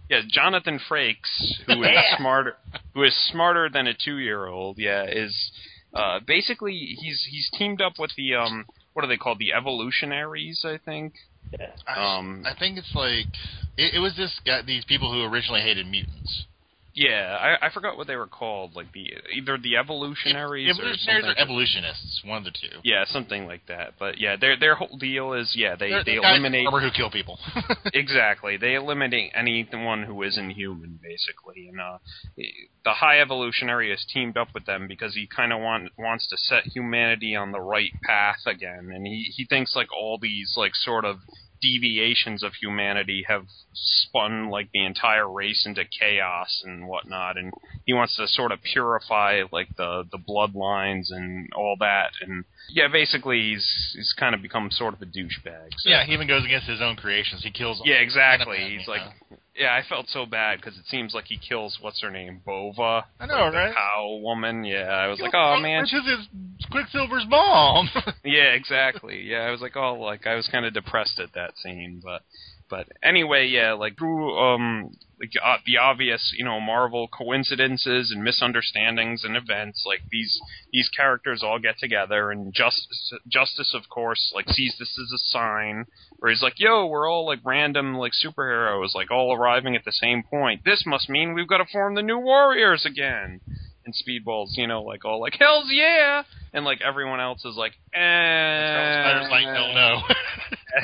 [0.09, 2.17] yeah Jonathan Frakes who is Yeah.
[2.17, 2.55] smarter
[2.93, 5.51] who is smarter than a two year old yeah is
[5.93, 8.65] uh basically he's he's teamed up with the um
[8.97, 11.13] what are they called the Evolutionaries I think
[11.85, 13.27] um I think it's like
[13.77, 16.47] it, it was this guy, these people who originally hated mutants.
[16.97, 18.75] Yeah, I, I forgot what they were called.
[18.75, 22.79] Like the either the evolutionaries, Evolutionaries or, or evolutionists, one of the two.
[22.83, 23.93] Yeah, something like that.
[23.99, 27.11] But yeah, their their whole deal is yeah they They're they the eliminate who kill
[27.11, 27.37] people.
[27.93, 31.67] exactly they eliminate anyone who isn't human basically.
[31.67, 31.99] And uh,
[32.35, 36.37] the High Evolutionary has teamed up with them because he kind of want wants to
[36.37, 40.73] set humanity on the right path again, and he he thinks like all these like
[40.73, 41.17] sort of
[41.61, 47.53] deviations of humanity have spun like the entire race into chaos and whatnot and
[47.85, 52.87] he wants to sort of purify like the the bloodlines and all that and yeah
[52.91, 55.89] basically he's he's kind of become sort of a douchebag so.
[55.89, 57.43] yeah, he even goes against his own creations.
[57.43, 57.81] He kills.
[57.85, 59.37] yeah exactly he's like know?
[59.57, 63.05] Yeah, I felt so bad because it seems like he kills what's her name, Bova.
[63.19, 63.73] I know, like right?
[63.73, 64.63] Cow woman.
[64.63, 65.83] Yeah, I was like, oh man.
[65.83, 66.27] This is
[66.71, 67.89] Quicksilver's mom.
[68.25, 69.21] yeah, exactly.
[69.21, 72.21] Yeah, I was like, oh, like I was kind of depressed at that scene, but
[72.69, 79.23] but anyway, yeah, like um like uh, the obvious, you know, Marvel coincidences and misunderstandings
[79.23, 80.39] and events, like these
[80.71, 85.17] these characters all get together, and Justice, Justice, of course, like sees this as a
[85.17, 85.85] sign,
[86.17, 89.91] where he's like, "Yo, we're all like random like superheroes, like all arriving at the
[89.91, 90.61] same point.
[90.65, 93.41] This must mean we've got to form the New Warriors again."
[93.87, 96.23] And Speedball's, you know, like all like, "Hell's yeah!"
[96.53, 97.97] and like everyone else is like, eh.
[97.97, 100.01] Scarlet Spider's like, no, no.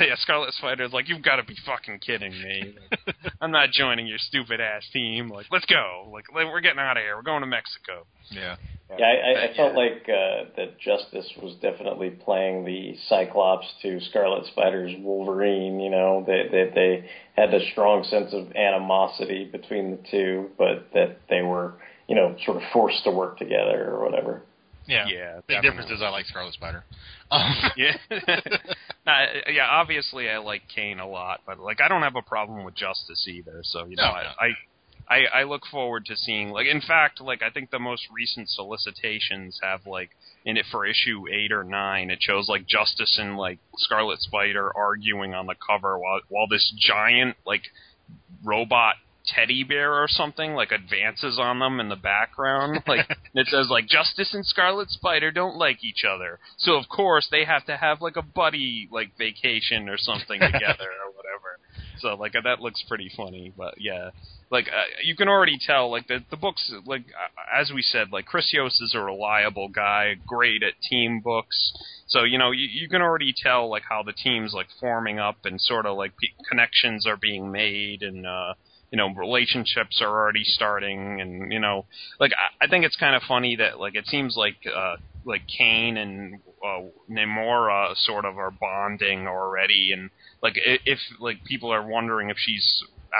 [0.06, 2.76] yeah, Scarlet Spider's like, you've got to be fucking kidding me.
[2.90, 5.28] Like, I'm not joining your stupid ass team.
[5.28, 6.10] Like, let's go.
[6.12, 7.16] Like, we're getting out of here.
[7.16, 8.06] We're going to Mexico.
[8.30, 8.56] Yeah.
[8.98, 13.98] Yeah, I, I, I felt like uh, that Justice was definitely playing the Cyclops to
[14.00, 15.80] Scarlet Spider's Wolverine.
[15.80, 20.90] You know, they they, they had a strong sense of animosity between the two, but
[20.92, 21.74] that they were,
[22.08, 24.42] you know, sort of forced to work together or whatever.
[24.86, 25.06] Yeah.
[25.08, 25.34] Yeah.
[25.46, 25.70] Big definitely.
[25.70, 26.84] difference is I like Scarlet Spider.
[27.30, 27.96] Um, yeah.
[29.06, 29.66] nah, yeah.
[29.68, 33.26] Obviously, I like Kaine a lot, but like, I don't have a problem with Justice
[33.26, 33.60] either.
[33.62, 34.28] So you know, No, I, no.
[34.38, 34.48] I.
[35.06, 38.48] I, I look forward to seeing like in fact like I think the most recent
[38.48, 40.08] solicitations have like
[40.46, 44.72] in it for issue eight or nine it shows like Justice and like Scarlet Spider
[44.74, 47.64] arguing on the cover while while this giant like
[48.42, 48.94] robot
[49.26, 52.82] teddy bear or something like advances on them in the background.
[52.94, 56.38] Like it says like justice and scarlet spider don't like each other.
[56.58, 60.88] So of course they have to have like a buddy like vacation or something together
[61.04, 61.58] or whatever.
[61.98, 64.10] So like that looks pretty funny but yeah.
[64.50, 68.12] Like uh, you can already tell like the the books like uh, as we said
[68.12, 71.72] like Chris Yost is a reliable guy great at team books.
[72.06, 75.38] So you know you, you can already tell like how the team's like forming up
[75.44, 78.54] and sort of like pe- connections are being made and uh
[78.94, 81.84] you know relationships are already starting and you know
[82.20, 84.94] like I, I think it's kind of funny that like it seems like uh
[85.26, 86.34] like Kaine and
[86.64, 90.10] uh, Namora sort of are bonding already and
[90.44, 92.68] like i- if like people are wondering if she's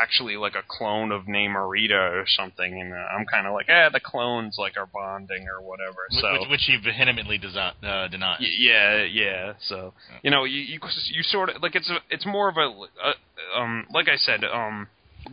[0.00, 3.88] actually like a clone of Namorita or something and uh, I'm kind of like eh
[3.92, 8.06] the clones like are bonding or whatever so which, which he vehemently does not, uh,
[8.08, 8.38] denies.
[8.40, 9.52] Y- yeah, yeah.
[9.68, 10.78] So you know, you you,
[11.12, 12.68] you sort of like it's a, it's more of a,
[13.08, 14.88] a um like I said um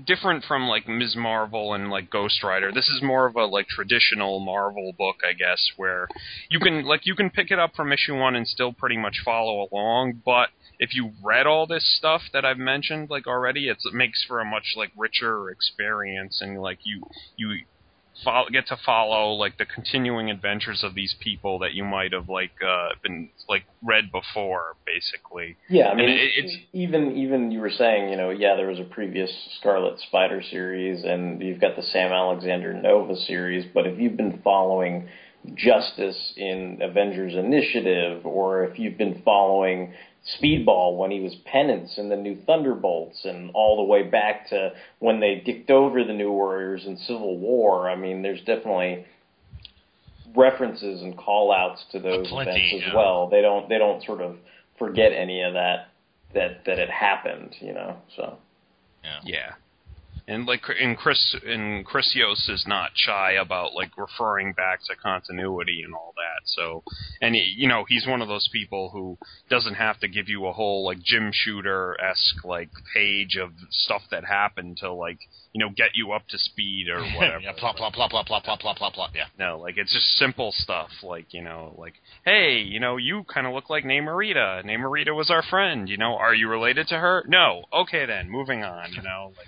[0.06, 1.16] different from like Ms.
[1.16, 2.72] Marvel and like Ghost Rider.
[2.72, 6.08] This is more of a like traditional Marvel book, I guess, where
[6.50, 9.22] you can like you can pick it up from issue one and still pretty much
[9.24, 13.86] follow along, but if you read all this stuff that I've mentioned like already, it's,
[13.86, 17.04] it makes for a much like richer experience and like you
[17.36, 17.60] you
[18.24, 22.30] follow, get to follow like the continuing adventures of these people that you might have
[22.30, 27.52] like uh been like read before basically Yeah, I mean, And it- it's even even
[27.52, 31.60] you were saying, you know, yeah, there was a previous Scarlet Spider series, and you've
[31.60, 33.66] got the Sam Alexander Nova series.
[33.74, 35.08] But if you've been following
[35.56, 39.94] Justice in Avengers Initiative, or if you've been following
[40.40, 44.72] Speedball when he was Penance in the New Thunderbolts, and all the way back to
[45.00, 49.06] when they dicked over the New Warriors in Civil War, I mean, there's definitely
[50.36, 52.96] references and call outs to those Plenty, events as yeah.
[52.96, 53.30] well.
[53.30, 54.38] They don't they don't sort of
[54.78, 55.90] forget any of that
[56.34, 57.98] that that it happened, you know.
[58.16, 58.38] So
[59.26, 59.54] yeah
[60.32, 64.96] and like and Chris and Chris Yost is not shy about like referring back to
[64.96, 66.44] continuity and all that.
[66.46, 66.84] So,
[67.22, 69.18] and he, you know he's one of those people who
[69.50, 74.04] doesn't have to give you a whole like Jim Shooter esque like page of stuff
[74.10, 75.20] that happened to like
[75.52, 77.42] you know get you up to speed or whatever.
[77.42, 79.12] yeah, plop, plop, plop, plop, plop, plop, plop, plop, plop.
[79.14, 79.26] Yeah.
[79.38, 80.90] No, like it's just simple stuff.
[81.04, 84.64] Like you know, like hey, you know, you kind of look like Namorita.
[84.64, 85.90] Namorita was our friend.
[85.90, 87.26] You know, are you related to her?
[87.28, 87.66] No.
[87.74, 88.94] Okay, then moving on.
[88.94, 89.48] You know, like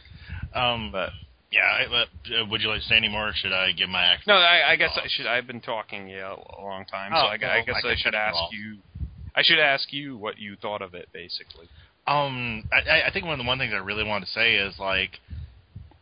[0.53, 1.09] Um, but
[1.51, 1.61] yeah.
[1.61, 3.29] I, but, uh, would you like to say any more?
[3.29, 4.27] Or should I give my act?
[4.27, 5.27] no, I, I guess I should.
[5.27, 7.95] I've been talking yeah a long time, so Oh, I, well, I guess I I,
[7.95, 8.77] should ask you.
[9.35, 11.67] I should ask you what you thought of it, basically.
[12.05, 14.77] Um, I- I, think one of the one things I really wanted to say is
[14.77, 15.19] like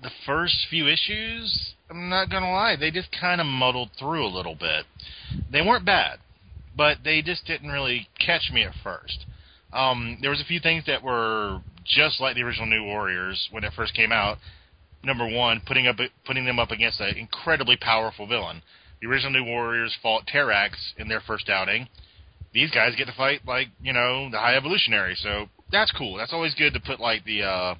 [0.01, 1.73] the first few issues.
[1.89, 4.85] I'm not gonna lie, they just kind of muddled through a little bit.
[5.51, 6.19] They weren't bad,
[6.75, 9.25] but they just didn't really catch me at first.
[9.73, 13.63] Um, there was a few things that were just like the original New Warriors when
[13.63, 14.37] it first came out.
[15.03, 18.61] Number one, putting up putting them up against an incredibly powerful villain.
[19.01, 21.87] The original New Warriors fought Terrax in their first outing.
[22.53, 26.17] These guys get to fight like you know the High Evolutionary, so that's cool.
[26.17, 27.75] That's always good to put like the uh,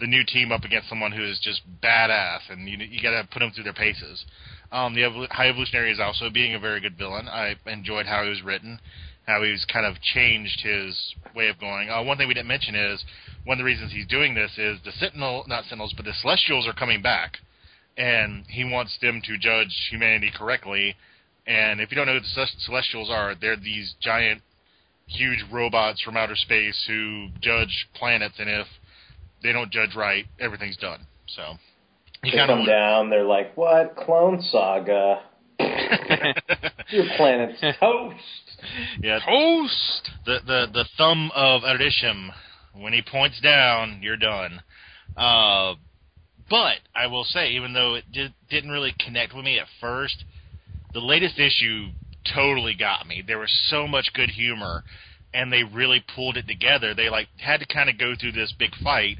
[0.00, 3.28] the new team up against someone who is just badass, and you you got to
[3.28, 4.24] put them through their paces.
[4.72, 7.28] Um, the High Evolutionary is also being a very good villain.
[7.28, 8.80] I enjoyed how he was written,
[9.26, 11.90] how he's kind of changed his way of going.
[11.90, 13.04] Uh, one thing we didn't mention is
[13.44, 16.66] one of the reasons he's doing this is the Sentinel, not Sentinels, but the Celestials
[16.66, 17.38] are coming back,
[17.96, 20.94] and he wants them to judge humanity correctly.
[21.46, 24.42] And if you don't know who the Celestials are, they're these giant,
[25.06, 28.66] huge robots from outer space who judge planets, and if
[29.42, 31.00] they don't judge right, everything's done.
[31.26, 31.54] So
[32.22, 33.10] he they come down.
[33.10, 35.22] They're like, "What Clone Saga?
[36.90, 38.20] Your planet's toast."
[39.00, 40.10] Yeah, toast.
[40.24, 42.30] The the the thumb of Arishem.
[42.74, 44.60] When he points down, you're done.
[45.16, 45.76] Uh,
[46.50, 50.24] but I will say, even though it did, didn't really connect with me at first,
[50.92, 51.88] the latest issue
[52.34, 53.22] totally got me.
[53.26, 54.84] There was so much good humor,
[55.34, 56.94] and they really pulled it together.
[56.94, 59.18] They like had to kind of go through this big fight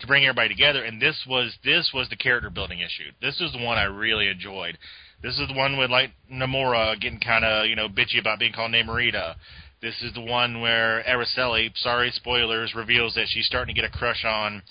[0.00, 3.10] to bring everybody together, and this was this was the character building issue.
[3.20, 4.78] This is the one I really enjoyed.
[5.24, 8.52] This is the one with like Namora getting kind of you know bitchy about being
[8.52, 9.36] called Namorita.
[9.80, 13.92] This is the one where Araceli, sorry spoilers, reveals that she's starting to get a
[13.92, 14.62] crush on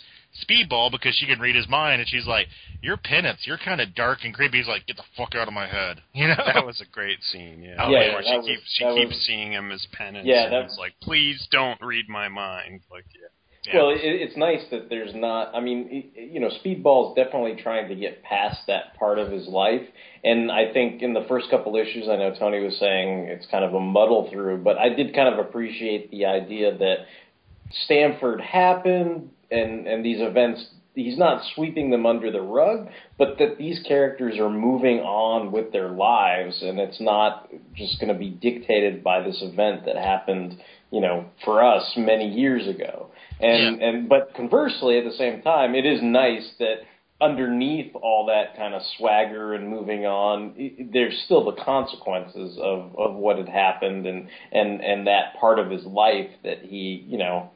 [0.45, 2.47] Speedball because she can read his mind, and she's like,
[2.82, 3.41] "You're penance.
[3.45, 6.01] You're kind of dark and creepy." He's like, "Get the fuck out of my head."
[6.14, 7.64] You know, that was a great scene.
[7.64, 10.28] Yeah, oh, yeah, where she was, keeps she keeps was, seeing him as penance.
[10.28, 13.32] Yeah, that's like, "Please don't read my mind." Like, yeah.
[13.66, 13.78] Yeah.
[13.78, 15.55] Well, it, it's nice that there's not.
[15.55, 19.84] I mean, you know, Speedball's definitely trying to get past that part of his life,
[20.24, 23.64] and I think in the first couple issues, I know Tony was saying it's kind
[23.64, 27.05] of a muddle through, but I did kind of appreciate the idea that
[27.86, 30.66] Stamford happened, and and these events.
[30.95, 32.88] He's not sweeping them under the rug,
[33.18, 38.14] but that these characters are moving on with their lives, and it's not just going
[38.14, 40.61] to be dictated by this event that happened,
[40.93, 43.09] you know, for us many years ago.
[43.39, 43.87] And yeah.
[43.87, 46.83] and but conversely, at the same time, it is nice that
[47.19, 53.15] underneath all that kind of swagger and moving on, there's still the consequences of of
[53.15, 57.49] what had happened and and and that part of his life that he you know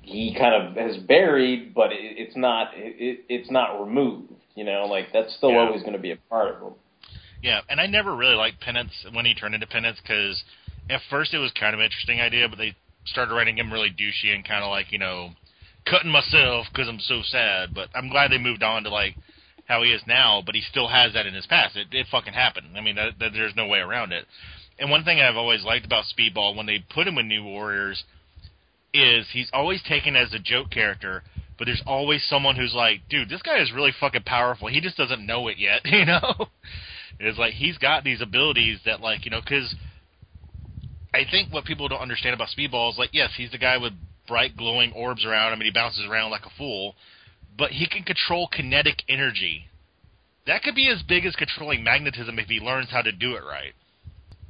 [0.00, 4.32] he kind of has buried, but it, it's not it, it's not removed.
[4.56, 5.58] You know, like that's still yeah.
[5.58, 6.72] always going to be a part of him.
[7.42, 10.42] Yeah, and I never really liked Penance when he turned into Penance because
[10.90, 12.74] at first it was kind of an interesting idea, but they
[13.04, 15.30] started writing him really douchey and kind of like you know
[15.84, 17.74] cutting myself because I'm so sad.
[17.74, 19.16] But I'm glad they moved on to like
[19.66, 20.42] how he is now.
[20.44, 21.76] But he still has that in his past.
[21.76, 22.68] It, it fucking happened.
[22.76, 24.26] I mean, that, that, there's no way around it.
[24.78, 28.04] And one thing I've always liked about Speedball when they put him in New Warriors
[28.94, 31.22] is he's always taken as a joke character.
[31.58, 34.68] But there's always someone who's like, dude, this guy is really fucking powerful.
[34.68, 36.48] He just doesn't know it yet, you know.
[37.20, 39.74] it's like he's got these abilities that, like, you know, because
[41.14, 43.92] I think what people don't understand about Speedball is like, yes, he's the guy with
[44.26, 46.94] bright glowing orbs around him and he bounces around like a fool,
[47.58, 49.66] but he can control kinetic energy.
[50.46, 53.44] That could be as big as controlling magnetism if he learns how to do it
[53.44, 53.74] right.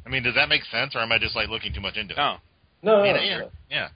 [0.06, 2.14] I mean, does that make sense, or am I just like looking too much into
[2.14, 2.18] it?
[2.18, 2.36] Oh.
[2.84, 3.40] No, you know, yeah,
[3.70, 3.88] yeah.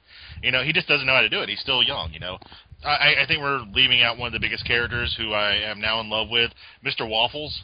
[0.43, 1.49] You know, he just doesn't know how to do it.
[1.49, 2.13] He's still young.
[2.13, 2.39] You know,
[2.85, 6.01] I, I think we're leaving out one of the biggest characters who I am now
[6.01, 6.53] in love with,
[6.85, 7.09] Mr.
[7.09, 7.63] Waffles.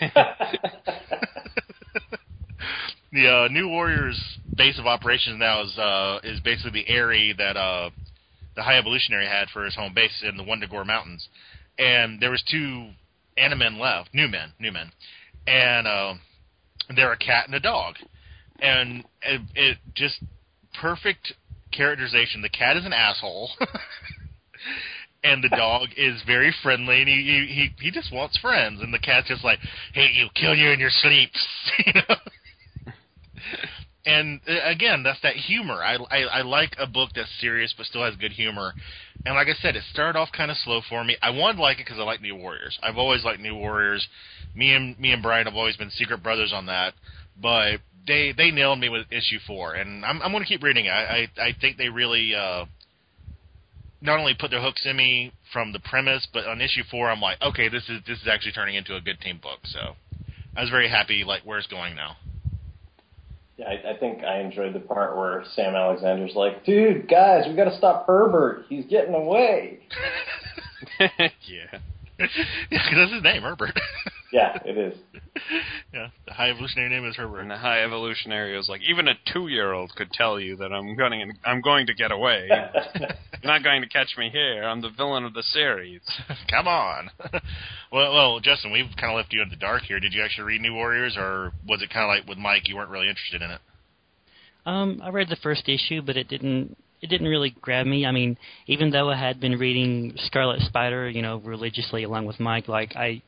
[3.12, 4.20] the uh, New Warriors
[4.56, 7.90] base of operations now is uh, is basically the area that uh,
[8.54, 11.28] the High Evolutionary had for his home base in the Wundagore Mountains,
[11.78, 12.90] and there was two
[13.38, 14.90] Animen left, new men, new men,
[15.46, 16.14] and uh,
[16.94, 17.94] they're a cat and a dog,
[18.60, 20.22] and it, it just
[20.80, 21.34] perfect
[21.72, 22.42] characterization.
[22.42, 23.50] The cat is an asshole.
[25.24, 27.00] and the dog is very friendly.
[27.00, 27.14] And he,
[27.48, 28.80] he he just wants friends.
[28.80, 29.58] And the cat's just like
[29.92, 31.46] hey you kill you in your sleeps
[31.86, 32.16] you know
[34.06, 35.82] and uh, again, that's that humor.
[35.82, 38.74] I, I I like a book that's serious but still has good humor.
[39.24, 41.16] And like I said, it started off kind of slow for me.
[41.22, 42.78] I wanted to like it because I like New Warriors.
[42.82, 44.06] I've always liked New Warriors.
[44.54, 46.94] Me and me and Brian have always been secret brothers on that.
[47.40, 50.86] But they they nailed me with issue four, and I'm I'm going to keep reading
[50.86, 50.90] it.
[50.90, 52.34] I I, I think they really.
[52.34, 52.66] uh
[54.02, 57.20] not only put their hooks in me from the premise, but on issue four, I'm
[57.20, 59.60] like, okay, this is this is actually turning into a good team book.
[59.64, 59.96] So
[60.54, 62.16] I was very happy, like where it's going now.
[63.56, 67.56] Yeah, I, I think I enjoyed the part where Sam Alexander's like, "Dude, guys, we
[67.56, 68.66] got to stop Herbert.
[68.68, 69.80] He's getting away."
[71.00, 71.08] yeah.
[71.18, 72.26] yeah,
[72.70, 73.78] because that's his name, Herbert.
[74.32, 74.98] yeah, it is.
[75.92, 77.40] Yeah, the high evolutionary name is Herbert.
[77.40, 81.32] And the high evolutionary is like, even a two-year-old could tell you that I'm going,
[81.44, 82.48] I'm going to get away.
[83.00, 84.64] You're not going to catch me here.
[84.64, 86.00] I'm the villain of the series.
[86.50, 87.10] Come on.
[87.92, 90.00] well, well, Justin, we've kind of left you in the dark here.
[90.00, 92.76] Did you actually read New Warriors, or was it kind of like with Mike, you
[92.76, 93.60] weren't really interested in it?
[94.66, 98.06] Um, I read the first issue, but it didn't it didn't really grab me.
[98.06, 102.40] I mean, even though I had been reading Scarlet Spider, you know, religiously along with
[102.40, 103.22] Mike, like I,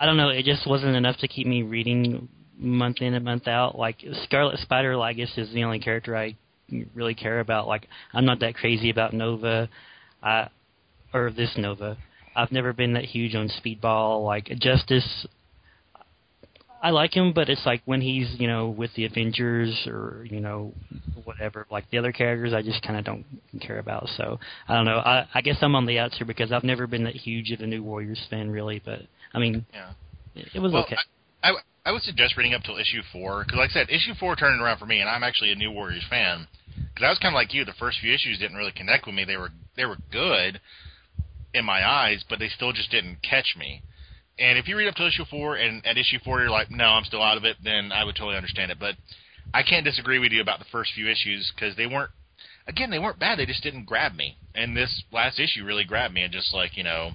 [0.00, 2.26] I don't know, it just wasn't enough to keep me reading
[2.56, 3.78] month in and month out.
[3.78, 6.36] Like Scarlet Spider, I guess, is the only character I
[6.94, 7.68] really care about.
[7.68, 9.68] Like I'm not that crazy about Nova,
[10.22, 10.48] I,
[11.12, 11.98] or this Nova.
[12.34, 14.24] I've never been that huge on Speedball.
[14.24, 15.26] Like Justice,
[16.82, 20.40] I like him, but it's like when he's you know with the Avengers or you
[20.40, 20.72] know
[21.24, 21.66] whatever.
[21.70, 23.26] Like the other characters, I just kind of don't
[23.60, 24.08] care about.
[24.16, 24.98] So I don't know.
[24.98, 27.60] I, I guess I'm on the outs here because I've never been that huge of
[27.60, 28.80] a New Warriors fan, really.
[28.82, 29.00] But
[29.34, 29.90] I mean, Yeah.
[30.34, 30.96] it, it was Well, okay.
[31.42, 31.54] I, I,
[31.86, 34.60] I would suggest reading up till issue four because, like I said, issue four turned
[34.60, 36.46] around for me, and I'm actually a New Warriors fan.
[36.74, 39.14] Because I was kind of like you, the first few issues didn't really connect with
[39.14, 39.24] me.
[39.24, 40.60] They were they were good
[41.54, 43.82] in my eyes, but they still just didn't catch me.
[44.38, 46.84] And if you read up to issue four, and at issue four you're like, no,
[46.84, 48.78] I'm still out of it, then I would totally understand it.
[48.78, 48.96] But
[49.52, 52.10] I can't disagree with you about the first few issues because they weren't.
[52.66, 53.38] Again, they weren't bad.
[53.38, 54.36] They just didn't grab me.
[54.54, 57.12] And this last issue really grabbed me and just like you know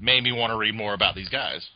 [0.00, 1.66] made me want to read more about these guys.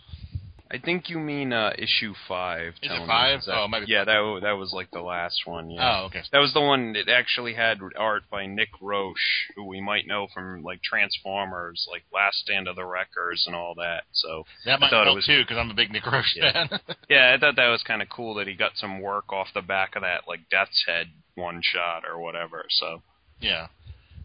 [0.70, 2.74] I think you mean uh, issue five.
[2.82, 3.38] Is it five?
[3.38, 5.70] Is that- Oh, it might be yeah, that that was like the last one.
[5.70, 6.00] Yeah.
[6.02, 6.20] Oh, okay.
[6.30, 10.26] That was the one that actually had art by Nick Roche, who we might know
[10.34, 14.02] from like Transformers, like Last Stand of the Wreckers, and all that.
[14.12, 16.36] So That I might thought it help was too because I'm a big Nick Roche
[16.36, 16.52] Yeah.
[16.52, 16.80] fan.
[17.08, 19.62] yeah, I thought that was kind of cool that he got some work off the
[19.62, 22.66] back of that like Death's Head one shot or whatever.
[22.68, 23.00] So
[23.40, 23.68] yeah,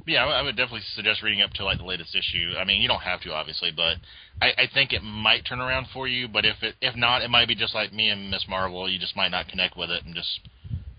[0.05, 0.25] yeah.
[0.25, 2.53] I would- definitely suggest reading up to like the latest issue.
[2.57, 3.97] I mean, you don't have to obviously, but
[4.41, 6.27] I, I think it might turn around for you.
[6.27, 8.89] But if it if not, it might be just like me and Miss Marvel.
[8.89, 10.39] You just might not connect with it and just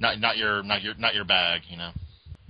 [0.00, 1.62] not not your not your not your bag.
[1.68, 1.90] You know.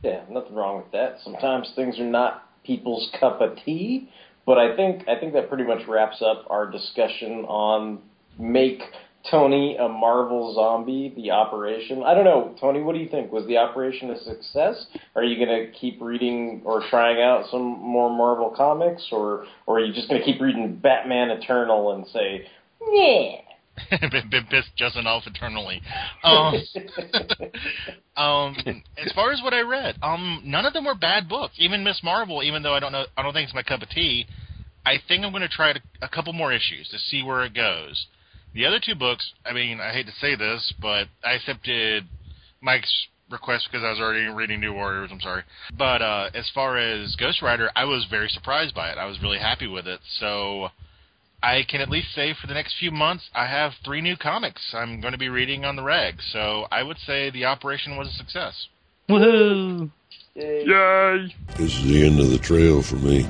[0.03, 1.19] Yeah, nothing wrong with that.
[1.25, 4.11] Sometimes things are not people's cup of tea,
[4.47, 8.01] but I think I think that pretty much wraps up our discussion on
[8.39, 8.83] make
[9.31, 12.03] Tony a Marvel zombie, the operation.
[12.03, 13.33] I don't know, Tony, what do you think?
[13.33, 14.87] Was the operation a success?
[15.17, 19.79] Are you going to keep reading or trying out some more Marvel comics or or
[19.79, 22.47] are you just going to keep reading Batman Eternal and say,
[22.93, 23.41] "Yeah."
[24.51, 25.83] pissed Justin off eternally.
[26.23, 26.55] Um,
[28.17, 28.57] um,
[28.97, 31.55] as far as what I read, um, none of them were bad books.
[31.59, 33.89] Even Miss Marvel, even though I don't know, I don't think it's my cup of
[33.89, 34.27] tea.
[34.87, 38.07] I think I'm going to try a couple more issues to see where it goes.
[38.55, 42.05] The other two books, I mean, I hate to say this, but I accepted
[42.61, 45.11] Mike's request because I was already reading New Warriors.
[45.13, 45.43] I'm sorry,
[45.77, 48.99] but uh, as far as Ghost Rider, I was very surprised by it.
[48.99, 50.01] I was really happy with it.
[50.19, 50.69] So.
[51.43, 54.73] I can at least say for the next few months, I have three new comics
[54.73, 56.15] I'm going to be reading on the reg.
[56.33, 58.69] So I would say the operation was a success.
[59.11, 59.91] Woohoo!
[60.35, 61.35] Yay!
[61.59, 63.27] This is the end of the trail for me.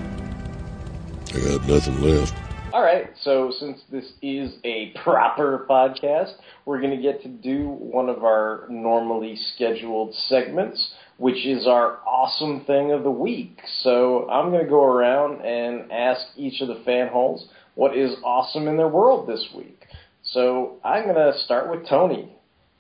[1.35, 2.44] I got nothing left.
[2.75, 6.33] All right, so since this is a proper podcast,
[6.65, 12.01] we're going to get to do one of our normally scheduled segments, which is our
[12.05, 13.61] awesome thing of the week.
[13.83, 17.47] So I'm going to go around and ask each of the fan holes
[17.77, 19.87] what is awesome in their world this week.
[20.25, 22.37] So I'm going to start with Tony.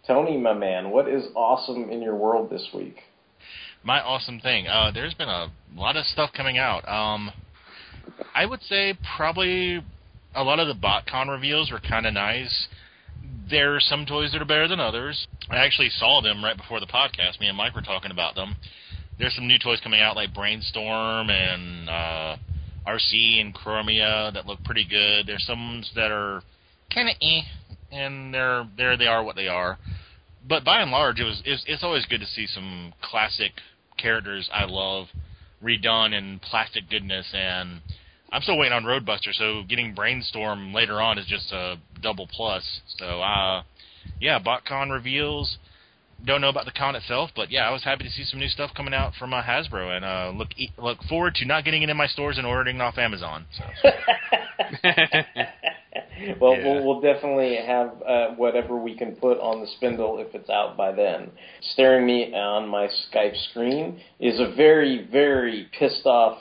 [0.08, 2.96] Tony, my man, what is awesome in your world this week?
[3.84, 4.66] My awesome thing.
[4.66, 6.84] Uh, there's been a lot of stuff coming out.
[6.88, 7.30] Um,
[8.34, 9.82] I would say probably
[10.34, 12.68] a lot of the BotCon reveals were kind of nice.
[13.50, 15.26] There are some toys that are better than others.
[15.50, 17.40] I actually saw them right before the podcast.
[17.40, 18.56] Me and Mike were talking about them.
[19.18, 22.36] There's some new toys coming out like Brainstorm and uh,
[22.86, 25.26] Arcee and Chromia that look pretty good.
[25.26, 26.42] There's some that are
[26.92, 27.42] kind of eh,
[27.92, 28.96] and they're there.
[28.96, 29.78] They are what they are.
[30.46, 33.52] But by and large, it was it's, it's always good to see some classic
[33.96, 35.06] characters I love
[35.62, 37.26] redone in plastic goodness.
[37.32, 37.80] And
[38.34, 42.80] I'm still waiting on Roadbuster, so getting Brainstorm later on is just a double plus.
[42.98, 43.62] So uh,
[44.20, 45.56] yeah, BotCon reveals.
[46.24, 48.48] Don't know about the con itself, but yeah, I was happy to see some new
[48.48, 51.82] stuff coming out from uh, Hasbro, and uh, look e- look forward to not getting
[51.82, 53.44] it in my stores and ordering it off Amazon.
[53.56, 53.64] So.
[56.40, 56.64] well, Yeah.
[56.64, 60.76] we'll, we'll definitely have uh, whatever we can put on the spindle if it's out
[60.76, 61.30] by then.
[61.72, 66.38] Staring me on my Skype screen is a very, very pissed off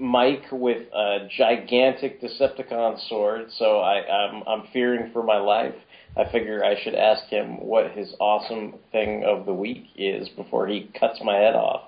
[0.00, 3.48] Mike with a gigantic Decepticon sword.
[3.58, 5.74] So I, I'm, I'm fearing for my life.
[6.16, 10.66] I figure I should ask him what his awesome thing of the week is before
[10.66, 11.82] he cuts my head off.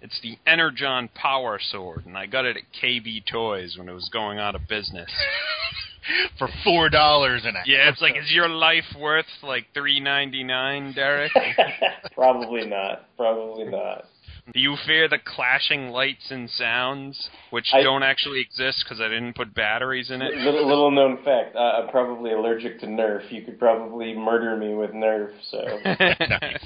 [0.00, 4.08] it's the Energon Power Sword, and I got it at KB Toys when it was
[4.10, 5.10] going out of business.
[6.38, 10.44] For four dollars and a Yeah, it's like, is your life worth like three ninety
[10.44, 11.32] nine, Derek?
[12.14, 13.08] Probably not.
[13.16, 14.04] Probably not.
[14.52, 19.08] Do you fear the clashing lights and sounds, which I- don't actually exist because I
[19.08, 20.34] didn't put batteries in it?
[20.36, 23.30] Little, little known fact: uh, I'm probably allergic to Nerf.
[23.32, 25.32] You could probably murder me with Nerf.
[25.50, 25.58] So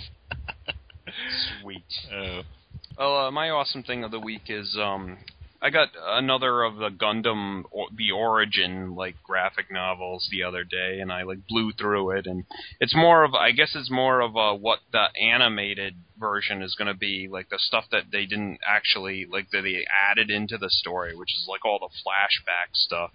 [1.63, 1.83] Sweet.
[2.15, 2.43] Oh.
[2.99, 5.17] Well, uh, my awesome thing of the week is um,
[5.63, 11.01] I got another of the Gundam or, the origin like graphic novels the other day,
[11.01, 12.45] and I like blew through it, and
[12.81, 16.89] it's more of I guess it's more of a, what the animated version is going
[16.89, 20.71] to be like the stuff that they didn't actually like that they added into the
[20.71, 23.11] story, which is like all the flashback stuff.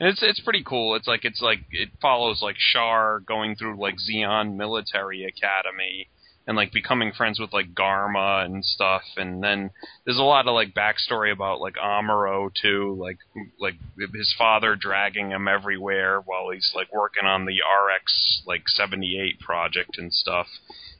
[0.00, 0.96] And it's it's pretty cool.
[0.96, 6.08] It's like it's like it follows like Char going through like Zeon Military Academy
[6.46, 9.02] and like becoming friends with like Garma and stuff.
[9.16, 9.70] And then
[10.04, 13.18] there's a lot of like backstory about like Amuro too, like
[13.58, 13.74] like
[14.14, 19.98] his father dragging him everywhere while he's like working on the RX like 78 project
[19.98, 20.46] and stuff.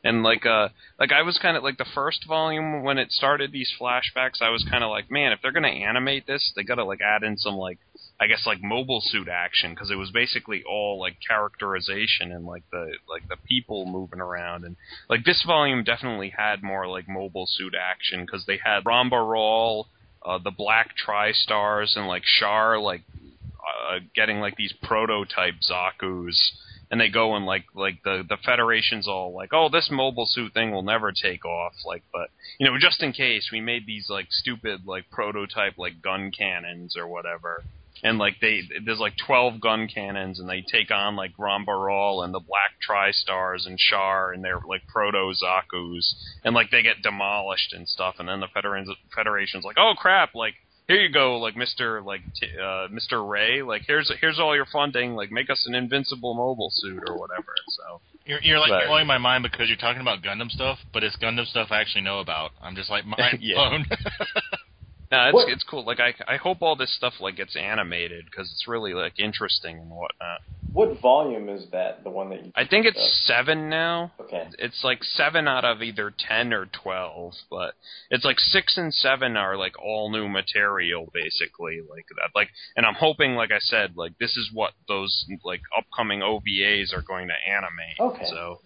[0.02, 3.52] And like uh like I was kind of like the first volume when it started
[3.52, 6.84] these flashbacks, I was kind of like, man, if they're gonna animate this, they gotta
[6.84, 7.78] like add in some like
[8.18, 12.62] I guess like mobile suit action because it was basically all like characterization and like
[12.72, 14.64] the like the people moving around.
[14.64, 14.76] And
[15.10, 19.84] like this volume definitely had more like mobile suit action because they had Ramba
[20.24, 26.52] uh, the Black Tri-Stars, and like Char like uh, getting like these prototype Zaku's.
[26.88, 30.54] And they go and like like the the federation's all like oh this mobile suit
[30.54, 32.28] thing will never take off like but
[32.60, 36.96] you know just in case we made these like stupid like prototype like gun cannons
[36.96, 37.64] or whatever
[38.02, 42.22] and like they there's like 12 gun cannons and they take on like Ramba Ral
[42.22, 47.02] and the Black Tri-Stars and Char and they're like proto Zaku's and like they get
[47.02, 50.54] demolished and stuff and then the Federation Federation's like oh crap like
[50.88, 52.04] here you go like Mr.
[52.04, 53.26] like t- uh Mr.
[53.28, 57.18] Ray like here's here's all your funding like make us an invincible mobile suit or
[57.18, 60.78] whatever so You're, you're like But- blowing my mind because you're talking about Gundam stuff,
[60.92, 62.52] but it's Gundam stuff I actually know about.
[62.62, 63.54] I'm just like mind Yeah.
[63.56, 63.86] blown.
[65.10, 65.84] no, it's What- it's cool.
[65.84, 69.78] Like I I hope all this stuff like gets animated because it's really like interesting
[69.78, 70.40] and whatnot.
[70.72, 72.04] What volume is that?
[72.04, 72.52] The one that you?
[72.54, 74.12] I think it's seven now.
[74.20, 74.46] Okay.
[74.58, 77.74] It's like seven out of either ten or twelve, but
[78.10, 82.30] it's like six and seven are like all new material basically, like that.
[82.34, 86.92] Like, and I'm hoping, like I said, like this is what those like upcoming OVAs
[86.94, 87.98] are going to animate.
[87.98, 88.26] Okay.
[88.26, 88.60] So,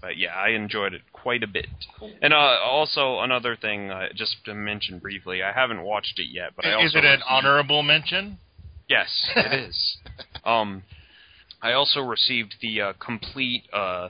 [0.00, 1.66] but yeah, I enjoyed it quite a bit.
[2.22, 6.50] And uh, also another thing, uh, just to mention briefly, I haven't watched it yet,
[6.56, 8.38] but I also Is it an received- honorable mention?
[8.88, 9.96] Yes, it is.
[10.44, 10.82] um,
[11.60, 14.08] I also received the uh, complete uh,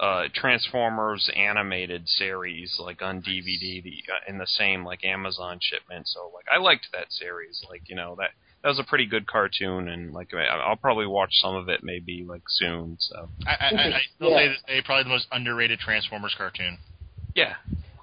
[0.00, 6.08] uh, Transformers animated series, like on DVD, the, uh, in the same like Amazon shipment.
[6.08, 7.62] So like I liked that series.
[7.70, 8.30] Like you know that
[8.66, 11.84] that was a pretty good cartoon, and like I- I'll probably watch some of it
[11.84, 12.96] maybe like soon.
[12.98, 14.36] So I, I, I, I still Yeah.
[14.38, 16.78] say that they probably the most underrated Transformers cartoon.
[17.36, 17.54] yeah,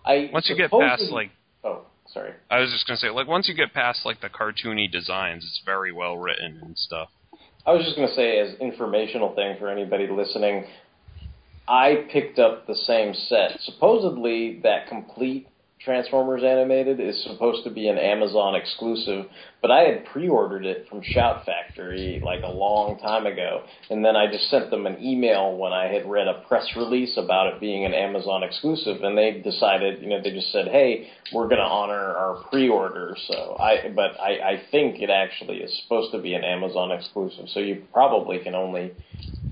[0.05, 1.31] I once you get past like
[1.65, 1.81] Oh,
[2.13, 2.31] sorry.
[2.49, 5.61] I was just gonna say like once you get past like the cartoony designs, it's
[5.65, 7.09] very well written and stuff.
[7.65, 10.65] I was just going to say, as informational thing for anybody listening,
[11.65, 13.57] I picked up the same set.
[13.61, 15.47] Supposedly, that complete
[15.83, 19.25] Transformers animated is supposed to be an Amazon exclusive,
[19.61, 24.15] but I had pre-ordered it from Shout Factory like a long time ago, and then
[24.15, 27.59] I just sent them an email when I had read a press release about it
[27.59, 31.59] being an Amazon exclusive, and they decided, you know, they just said, "Hey, we're going
[31.59, 36.21] to honor our pre-order." So I, but I, I think it actually is supposed to
[36.21, 38.93] be an Amazon exclusive, so you probably can only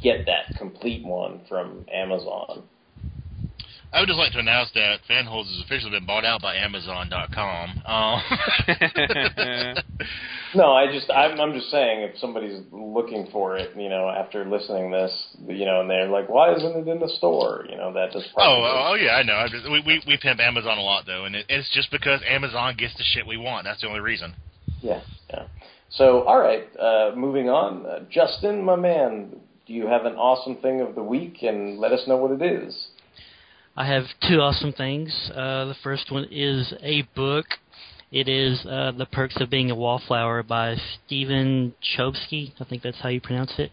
[0.01, 2.63] get that complete one from Amazon.
[3.93, 7.83] I would just like to announce that Fanholes has officially been bought out by Amazon.com.
[7.85, 8.21] Um,
[10.53, 14.43] No, I just I'm I'm just saying if somebody's looking for it, you know, after
[14.43, 15.11] listening this,
[15.47, 17.65] you know, and they're like, why isn't it in the store?
[17.69, 18.63] You know, that just oh, probably.
[18.65, 19.35] oh, oh, yeah, I know.
[19.35, 22.19] I just, we, we we pimp Amazon a lot though, and it, it's just because
[22.27, 23.63] Amazon gets the shit we want.
[23.63, 24.33] That's the only reason.
[24.81, 25.47] Yeah, yeah.
[25.91, 27.85] So, all right, uh, moving on.
[27.85, 29.35] Uh, Justin, my man,
[29.67, 32.41] do you have an awesome thing of the week, and let us know what it
[32.41, 32.87] is.
[33.75, 35.13] I have two awesome things.
[35.33, 37.45] Uh, the first one is a book.
[38.11, 42.51] It is uh, The Perks of Being a Wallflower by Stephen Chbosky.
[42.59, 43.71] I think that's how you pronounce it.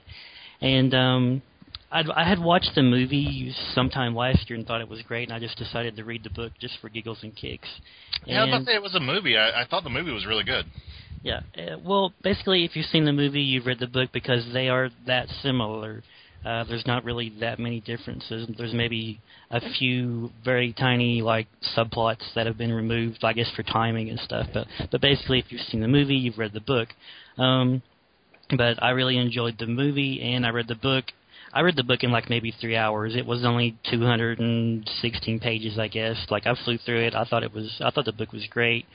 [0.61, 1.43] And um,
[1.91, 5.37] I'd, I had watched the movie sometime last year and thought it was great, and
[5.37, 7.69] I just decided to read the book just for giggles and kicks.
[8.25, 9.37] Yeah, I was about to say it was a movie.
[9.37, 10.67] I, I thought the movie was really good.
[11.25, 11.41] yeah.
[11.57, 14.91] Uh, well, basically, if you've seen the movie, you've read the book because they are
[15.07, 16.05] that similar.
[16.45, 18.49] Uh, there's not really that many differences.
[18.57, 19.21] There's maybe
[19.51, 24.21] a few very tiny like subplots that have been removed, I guess, for timing and
[24.21, 24.47] stuff.
[24.55, 26.89] But but basically, if you've seen the movie, you've read the book.
[27.37, 27.83] Um,
[28.57, 31.07] but I really enjoyed the movie, and I read the book.
[31.53, 33.17] I read the book in like maybe three hours.
[33.17, 36.17] It was only 216 pages, I guess.
[36.31, 37.15] Like I flew through it.
[37.15, 37.81] I thought it was.
[37.85, 38.87] I thought the book was great.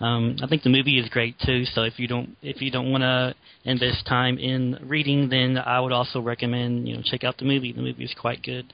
[0.00, 1.64] Um, I think the movie is great too.
[1.66, 3.34] So if you don't if you don't want to
[3.64, 7.72] invest time in reading, then I would also recommend you know check out the movie.
[7.72, 8.72] The movie is quite good.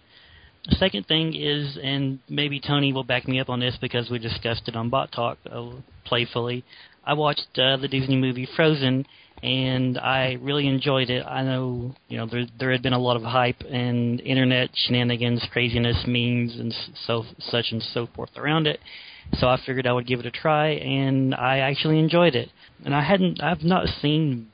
[0.68, 4.18] The second thing is, and maybe Tony will back me up on this because we
[4.18, 5.70] discussed it on Bot Talk uh,
[6.04, 6.64] playfully.
[7.04, 9.06] I watched uh, the Disney movie Frozen,
[9.44, 11.24] and I really enjoyed it.
[11.24, 15.46] I know, you know, there there had been a lot of hype and internet shenanigans,
[15.52, 16.74] craziness, memes, and
[17.06, 18.80] so such and so forth around it.
[19.34, 22.50] So I figured I would give it a try, and I actually enjoyed it.
[22.84, 24.50] And I hadn't, I've not seen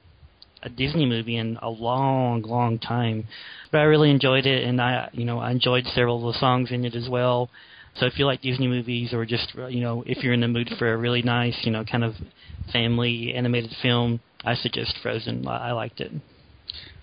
[0.62, 3.26] a Disney movie in a long, long time,
[3.70, 6.70] but I really enjoyed it, and I, you know, I enjoyed several of the songs
[6.70, 7.50] in it as well.
[7.94, 10.70] So if you like Disney movies, or just, you know, if you're in the mood
[10.78, 12.14] for a really nice, you know, kind of
[12.72, 15.46] family animated film, I suggest Frozen.
[15.46, 16.12] I, liked it.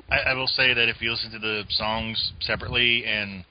[0.09, 3.45] I, I will say that if you listen to the songs separately and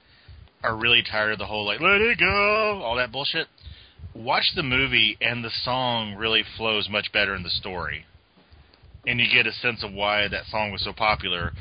[0.63, 3.47] are really tired of the whole like "Let it go" all that bullshit,
[4.19, 8.05] watch the movie and the song really flows much better in the story,
[9.07, 11.53] and you get a sense of why that song was so popular.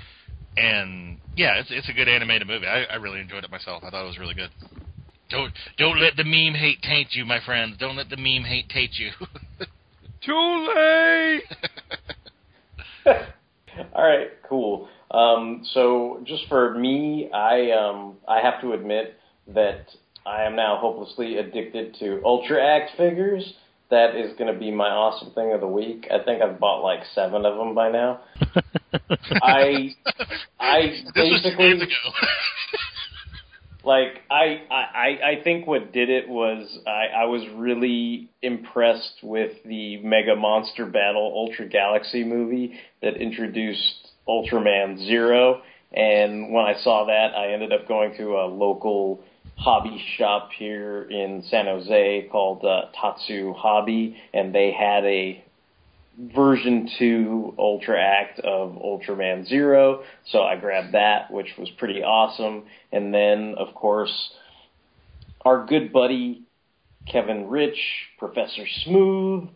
[0.58, 2.66] And yeah, it's it's a good animated movie.
[2.66, 3.84] I, I really enjoyed it myself.
[3.84, 4.50] I thought it was really good.
[5.30, 7.78] Don't don't let the meme hate taint you, my friends.
[7.78, 9.12] Don't let the meme hate taint you.
[10.26, 11.44] Too late.
[13.94, 14.90] All right, cool.
[15.12, 19.86] Um, so just for me, I um, I have to admit that
[20.28, 23.54] I am now hopelessly addicted to Ultra Act figures.
[23.90, 26.10] That is going to be my awesome thing of the week.
[26.12, 28.20] I think I've bought like seven of them by now.
[29.42, 29.96] I
[30.60, 31.76] I basically
[33.86, 39.54] like I, I I think what did it was I, I was really impressed with
[39.64, 45.62] the Mega Monster Battle Ultra Galaxy movie that introduced Ultraman Zero,
[45.94, 49.24] and when I saw that, I ended up going to a local
[49.58, 55.44] hobby shop here in San Jose called uh, Tatsu Hobby, and they had a
[56.36, 62.64] version 2 Ultra Act of Ultraman Zero, so I grabbed that, which was pretty awesome.
[62.92, 64.32] And then, of course,
[65.42, 66.44] our good buddy
[67.12, 67.80] Kevin Rich,
[68.20, 69.48] Professor Smooth,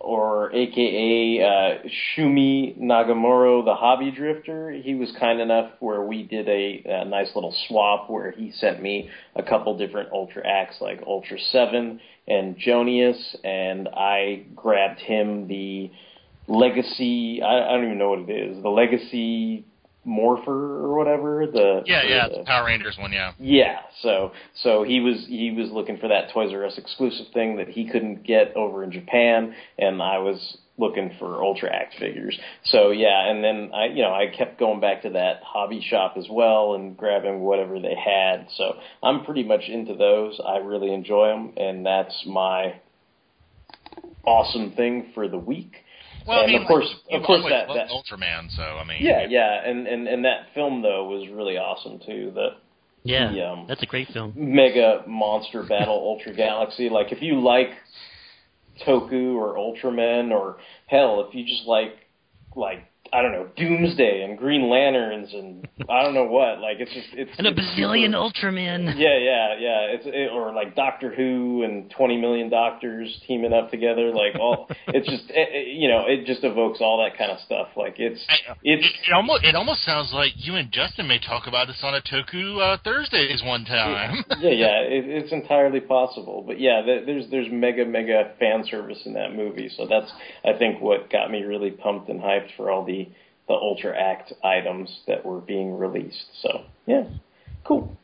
[0.00, 4.70] or AKA uh, Shumi Nagamoro, the Hobby Drifter.
[4.70, 8.82] He was kind enough where we did a, a nice little swap where he sent
[8.82, 15.48] me a couple different Ultra Acts like Ultra 7 and Joneus, and I grabbed him
[15.48, 15.90] the
[16.48, 17.42] Legacy.
[17.42, 18.62] I, I don't even know what it is.
[18.62, 19.66] The Legacy
[20.04, 21.46] Morpher or whatever.
[21.46, 23.32] The yeah, yeah, the, the Power Rangers one, yeah.
[23.38, 24.32] Yeah, so
[24.62, 27.88] so he was he was looking for that Toys R Us exclusive thing that he
[27.88, 32.38] couldn't get over in Japan, and I was looking for Ultra Act figures.
[32.64, 36.14] So yeah, and then I you know I kept going back to that hobby shop
[36.16, 38.46] as well and grabbing whatever they had.
[38.56, 40.40] So I'm pretty much into those.
[40.44, 42.80] I really enjoy them, and that's my
[44.24, 45.72] awesome thing for the week.
[46.26, 48.54] Well, and I mean, of course, like, of course, that, that, that Ultraman.
[48.56, 52.32] So I mean, yeah, yeah, and, and and that film though was really awesome too.
[52.34, 52.48] The
[53.02, 54.32] yeah, the, um, that's a great film.
[54.36, 56.88] Mega Monster Battle Ultra Galaxy.
[56.88, 57.70] Like if you like
[58.86, 61.94] Toku or Ultraman, or hell, if you just like
[62.54, 66.60] like I don't know Doomsday and Green Lanterns and I don't know what.
[66.60, 68.94] Like it's just it's and a it's bazillion super, Ultramen.
[68.96, 69.94] Yeah, yeah, yeah.
[69.96, 74.12] It's it, or like Doctor Who and twenty million doctors teaming up together.
[74.12, 77.40] Like all, it's just it, it, you know it just evokes all that kind of
[77.40, 77.68] stuff.
[77.76, 78.24] Like it's
[78.62, 81.80] it's it, it almost it almost sounds like you and Justin may talk about this
[81.82, 84.24] on a Toku uh, Thursdays one time.
[84.40, 84.80] yeah, yeah.
[84.86, 86.44] It, it's entirely possible.
[86.46, 89.70] But yeah, there's there's mega mega fan service in that movie.
[89.76, 90.10] So that's
[90.44, 92.99] I think what got me really pumped and hyped for all the
[93.50, 96.24] the Ultra Act items that were being released.
[96.40, 97.02] So yeah,
[97.64, 97.96] cool.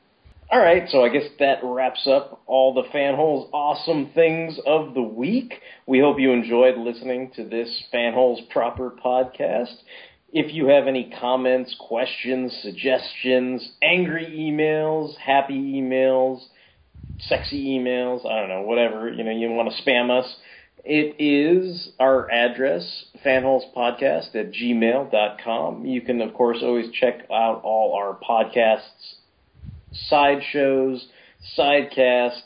[0.51, 5.03] All right, so I guess that wraps up all the Fanholes awesome things of the
[5.03, 5.55] week.
[5.86, 9.74] We hope you enjoyed listening to this Fanholes proper podcast.
[10.32, 16.40] If you have any comments, questions, suggestions, angry emails, happy emails,
[17.20, 20.36] sexy emails, I don't know, whatever, you know, you want to spam us,
[20.87, 25.84] it is our address, fanholespodcast at gmail.com.
[25.84, 29.14] You can, of course, always check out all our podcasts,
[30.09, 31.09] sideshows,
[31.59, 32.41] sidecasts,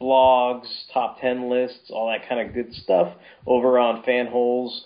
[0.00, 3.14] blogs, top 10 lists, all that kind of good stuff
[3.46, 4.80] over on Fanholes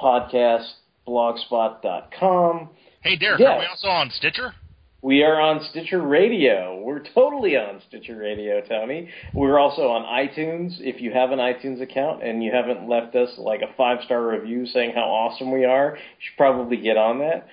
[0.00, 0.70] Podcast,
[1.06, 2.70] blogspot.com.
[3.02, 4.54] Hey, Derek, are we also on Stitcher?
[5.00, 6.82] We are on Stitcher Radio.
[6.82, 9.08] We're totally on Stitcher Radio, Tony.
[9.32, 10.72] We're also on iTunes.
[10.80, 14.26] If you have an iTunes account and you haven't left us like a five star
[14.26, 17.46] review saying how awesome we are, you should probably get on that.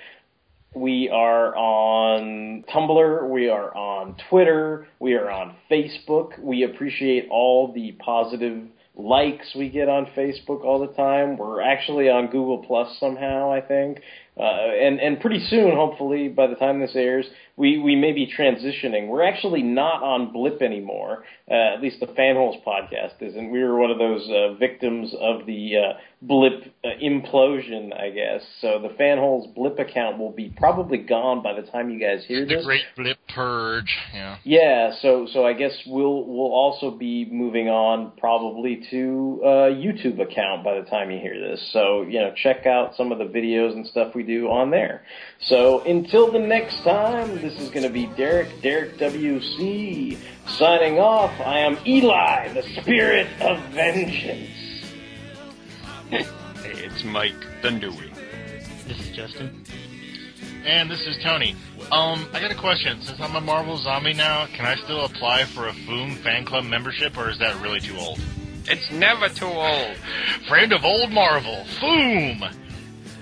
[0.75, 3.29] We are on Tumblr.
[3.29, 4.87] We are on Twitter.
[4.99, 6.39] We are on Facebook.
[6.39, 8.63] We appreciate all the positive
[8.97, 11.37] likes we get on Facebook all the time.
[11.37, 13.99] We're actually on Google Plus somehow, I think.
[14.37, 18.31] uh, and and pretty soon, hopefully, by the time this airs, we we may be
[18.37, 19.07] transitioning.
[19.07, 21.23] We're actually not on Blip anymore.
[21.49, 23.49] Uh, at least the Fanholes podcast isn't.
[23.51, 28.41] We were one of those uh, victims of the uh, Blip uh, implosion, I guess.
[28.59, 32.45] So the Fanholes Blip account will be probably gone by the time you guys hear
[32.45, 32.65] The this.
[32.65, 33.97] Great Blip Purge.
[34.13, 34.37] Yeah.
[34.45, 40.21] Yeah, so so I guess we'll we'll also be moving on probably to a YouTube
[40.21, 41.59] account by the time you hear this.
[41.73, 45.03] So you know, check out some of the videos and stuff we do on there.
[45.41, 50.17] So until the next time, this is going to be Derek Derek WC
[50.47, 51.37] signing off.
[51.41, 54.49] I am Eli, the spirit of vengeance.
[56.09, 56.25] Hey,
[56.63, 58.13] it's Mike Thundery.
[58.87, 59.65] This is Justin.
[60.65, 61.55] And this is Tony.
[61.91, 62.99] Um, I got a question.
[63.03, 66.65] Since I'm a Marvel zombie now, can I still apply for a Foom fan club
[66.65, 68.19] membership, or is that really too old?
[68.65, 69.95] It's never too old.
[70.47, 72.51] Friend of old Marvel, Foom.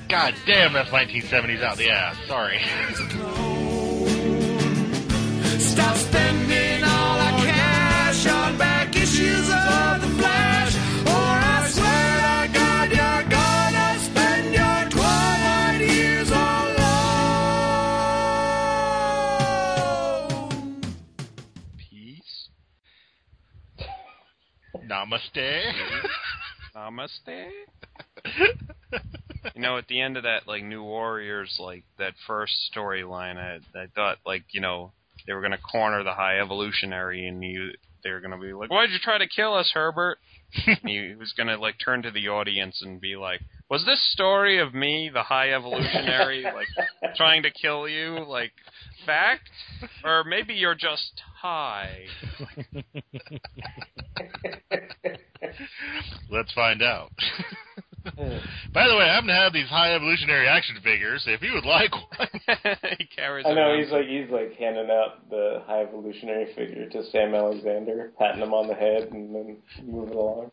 [0.08, 2.16] God damn, that's 1970s out the ass.
[2.28, 2.62] Sorry.
[25.04, 25.72] Namaste.
[26.76, 27.50] Namaste.
[29.56, 33.60] you know, at the end of that, like New Warriors, like that first storyline, I,
[33.78, 34.92] I thought, like, you know,
[35.28, 37.72] they were gonna corner the High Evolutionary, and you,
[38.04, 40.18] they were gonna be like, "Why'd you try to kill us, Herbert?"
[40.52, 44.74] he was gonna like turn to the audience and be like, "Was this story of
[44.74, 46.68] me, the High Evolutionary, like
[47.16, 48.52] trying to kill you, like
[49.06, 49.50] fact,
[50.04, 52.06] or maybe you're just high?"
[56.30, 57.12] Let's find out.
[58.74, 61.24] By the way, I happen to have these high evolutionary action figures.
[61.26, 62.28] If you would like one,
[62.98, 63.46] he carries.
[63.46, 67.34] I know around he's like he's like handing out the high evolutionary figure to Sam
[67.34, 70.52] Alexander, patting him on the head, and then moving along.